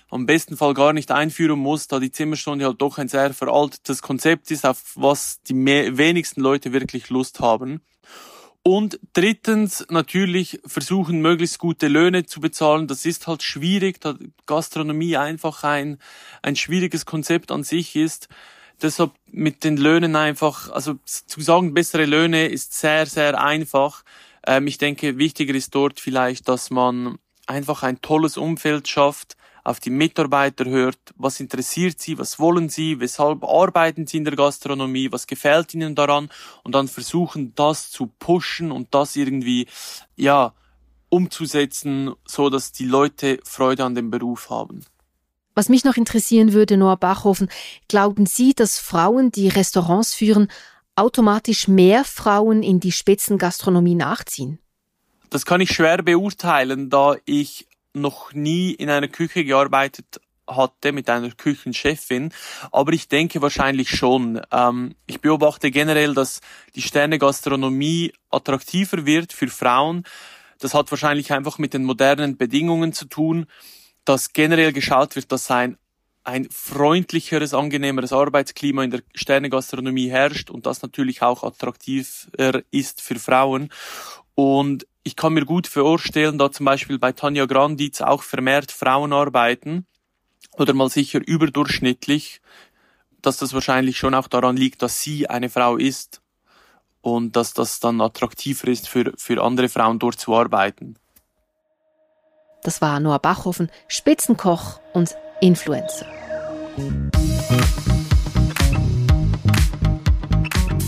am 0.09 0.25
besten 0.25 0.57
Fall 0.57 0.73
gar 0.73 0.93
nicht 0.93 1.11
einführen 1.11 1.59
muss, 1.59 1.87
da 1.87 1.99
die 1.99 2.11
Zimmerstunde 2.11 2.65
halt 2.65 2.81
doch 2.81 2.97
ein 2.97 3.09
sehr 3.09 3.33
veraltetes 3.33 4.01
Konzept 4.01 4.51
ist, 4.51 4.65
auf 4.65 4.93
was 4.95 5.41
die 5.43 5.55
wenigsten 5.55 6.41
Leute 6.41 6.71
wirklich 6.71 7.09
Lust 7.09 7.39
haben. 7.39 7.81
Und 8.67 8.99
drittens 9.13 9.85
natürlich 9.89 10.59
versuchen, 10.65 11.21
möglichst 11.21 11.57
gute 11.57 11.87
Löhne 11.87 12.25
zu 12.25 12.41
bezahlen. 12.41 12.85
Das 12.89 13.05
ist 13.05 13.25
halt 13.25 13.41
schwierig, 13.41 14.01
da 14.01 14.15
Gastronomie 14.45 15.15
einfach 15.15 15.63
ein, 15.63 15.99
ein 16.41 16.57
schwieriges 16.57 17.05
Konzept 17.05 17.53
an 17.53 17.63
sich 17.63 17.95
ist. 17.95 18.27
Deshalb 18.81 19.11
mit 19.31 19.63
den 19.63 19.77
Löhnen 19.77 20.17
einfach, 20.17 20.69
also 20.69 20.95
zu 21.05 21.39
sagen, 21.39 21.73
bessere 21.73 22.03
Löhne 22.03 22.47
ist 22.47 22.77
sehr, 22.77 23.05
sehr 23.05 23.41
einfach. 23.41 24.03
Ähm, 24.45 24.67
ich 24.67 24.77
denke, 24.77 25.17
wichtiger 25.17 25.55
ist 25.55 25.73
dort 25.73 26.01
vielleicht, 26.01 26.49
dass 26.49 26.69
man 26.69 27.19
einfach 27.45 27.83
ein 27.83 28.01
tolles 28.01 28.35
Umfeld 28.35 28.89
schafft, 28.89 29.37
auf 29.67 29.81
die 29.81 29.89
Mitarbeiter 29.89 30.63
hört, 30.65 30.97
was 31.17 31.41
interessiert 31.41 31.99
sie, 31.99 32.17
was 32.17 32.39
wollen 32.39 32.69
sie, 32.69 33.01
weshalb 33.01 33.43
arbeiten 33.43 34.07
sie 34.07 34.15
in 34.15 34.23
der 34.23 34.37
Gastronomie, 34.37 35.11
was 35.11 35.27
gefällt 35.27 35.73
ihnen 35.73 35.93
daran 35.93 36.29
und 36.63 36.73
dann 36.73 36.87
versuchen, 36.87 37.53
das 37.53 37.91
zu 37.91 38.07
pushen 38.07 38.71
und 38.71 38.87
das 38.95 39.17
irgendwie, 39.17 39.67
ja, 40.15 40.53
umzusetzen, 41.09 42.13
so 42.25 42.49
dass 42.49 42.71
die 42.71 42.85
Leute 42.85 43.39
Freude 43.43 43.83
an 43.83 43.93
dem 43.93 44.09
Beruf 44.09 44.49
haben. 44.49 44.85
Was 45.53 45.67
mich 45.67 45.83
noch 45.83 45.97
interessieren 45.97 46.53
würde, 46.53 46.77
Noah 46.77 46.95
Bachhofen, 46.95 47.49
glauben 47.89 48.25
Sie, 48.25 48.53
dass 48.53 48.79
Frauen, 48.79 49.31
die 49.31 49.49
Restaurants 49.49 50.13
führen, 50.13 50.47
automatisch 50.95 51.67
mehr 51.67 52.05
Frauen 52.05 52.63
in 52.63 52.79
die 52.79 52.93
Spitzengastronomie 52.93 53.95
nachziehen? 53.95 54.59
Das 55.29 55.45
kann 55.45 55.59
ich 55.59 55.71
schwer 55.71 56.03
beurteilen, 56.03 56.89
da 56.89 57.17
ich 57.25 57.66
noch 58.01 58.33
nie 58.33 58.71
in 58.71 58.89
einer 58.89 59.07
Küche 59.07 59.43
gearbeitet 59.43 60.21
hatte 60.47 60.91
mit 60.93 61.09
einer 61.09 61.29
Küchenchefin, 61.31 62.31
aber 62.71 62.93
ich 62.93 63.09
denke 63.09 63.41
wahrscheinlich 63.41 63.89
schon. 63.89 64.41
Ähm, 64.51 64.95
ich 65.05 65.19
beobachte 65.19 65.71
generell, 65.71 66.13
dass 66.13 66.41
die 66.75 66.81
Sternegastronomie 66.81 68.13
attraktiver 68.29 69.05
wird 69.05 69.33
für 69.33 69.49
Frauen. 69.49 70.03
Das 70.59 70.73
hat 70.73 70.89
wahrscheinlich 70.89 71.33
einfach 71.33 71.57
mit 71.57 71.73
den 71.73 71.83
modernen 71.83 72.37
Bedingungen 72.37 72.93
zu 72.93 73.05
tun, 73.05 73.45
dass 74.05 74.33
generell 74.33 74.71
geschaut 74.71 75.15
wird, 75.15 75.31
dass 75.31 75.51
ein 75.51 75.77
ein 76.23 76.49
freundlicheres, 76.51 77.53
angenehmeres 77.53 78.11
Arbeitsklima 78.11 78.83
in 78.83 78.91
der 78.91 79.01
Sternegastronomie 79.15 80.09
herrscht 80.09 80.49
und 80.49 80.65
das 80.65 80.81
natürlich 80.81 81.21
auch 81.21 81.45
attraktiver 81.45 82.63
ist 82.69 82.99
für 82.99 83.15
Frauen. 83.15 83.69
Und 84.35 84.85
ich 85.07 85.15
kann 85.15 85.31
mir 85.31 85.45
gut 85.45 85.67
vorstellen, 85.67 86.37
da 86.37 86.51
zum 86.51 86.65
Beispiel 86.65 86.99
bei 86.99 87.13
Tanja 87.13 87.45
Granditz 87.45 88.01
auch 88.01 88.23
vermehrt 88.23 88.73
Frauen 88.73 89.13
arbeiten 89.13 89.85
oder 90.57 90.73
mal 90.73 90.89
sicher 90.89 91.25
überdurchschnittlich, 91.25 92.41
dass 93.21 93.37
das 93.37 93.53
wahrscheinlich 93.53 93.97
schon 93.97 94.13
auch 94.13 94.27
daran 94.27 94.57
liegt, 94.57 94.81
dass 94.81 95.01
sie 95.01 95.29
eine 95.29 95.49
Frau 95.49 95.77
ist 95.77 96.21
und 96.99 97.37
dass 97.37 97.53
das 97.53 97.79
dann 97.79 98.01
attraktiver 98.01 98.67
ist 98.67 98.89
für, 98.89 99.13
für 99.15 99.41
andere 99.41 99.69
Frauen 99.69 99.97
dort 99.97 100.19
zu 100.19 100.35
arbeiten. 100.35 100.97
Das 102.63 102.81
war 102.81 102.99
Noah 102.99 103.19
Bachhofen, 103.19 103.71
Spitzenkoch 103.87 104.81
und 104.91 105.15
Influencer. 105.39 106.05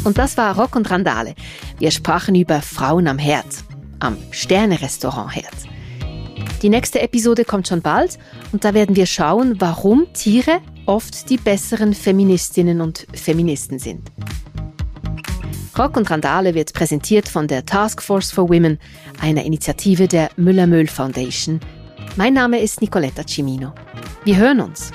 Und 0.04 0.18
das 0.18 0.36
war 0.36 0.58
Rock 0.58 0.76
und 0.76 0.92
Randale. 0.92 1.36
Wir 1.78 1.92
sprachen 1.92 2.36
über 2.36 2.62
Frauen 2.62 3.08
am 3.08 3.18
Herd 3.18 3.69
am 4.00 4.18
Sterne-Restaurant 4.32 5.36
Herd. 5.36 5.54
Die 6.62 6.70
nächste 6.70 7.02
Episode 7.02 7.46
kommt 7.46 7.68
schon 7.68 7.82
bald 7.82 8.20
und 8.52 8.66
da 8.66 8.74
werden 8.74 8.96
wir 8.96 9.06
schauen, 9.06 9.56
warum 9.60 10.08
Tiere 10.14 10.60
oft 10.86 11.30
die 11.30 11.38
besseren 11.38 11.94
Feministinnen 11.94 12.82
und 12.82 13.08
Feministen 13.14 13.80
sind. 13.80 14.12
Rock 15.78 15.96
und 15.96 16.10
Randale 16.12 16.56
wird 16.56 16.74
präsentiert 16.74 17.30
von 17.30 17.48
der 17.48 17.66
Task 17.66 18.02
Force 18.02 18.32
for 18.32 18.50
Women, 18.50 18.80
einer 19.22 19.46
Initiative 19.46 20.08
der 20.10 20.30
Müller-Möll 20.36 20.88
Foundation. 20.88 21.62
Mein 22.18 22.34
Name 22.34 22.60
ist 22.60 22.82
Nicoletta 22.82 23.24
Cimino. 23.26 23.72
Wir 24.26 24.36
hören 24.36 24.60
uns. 24.60 24.92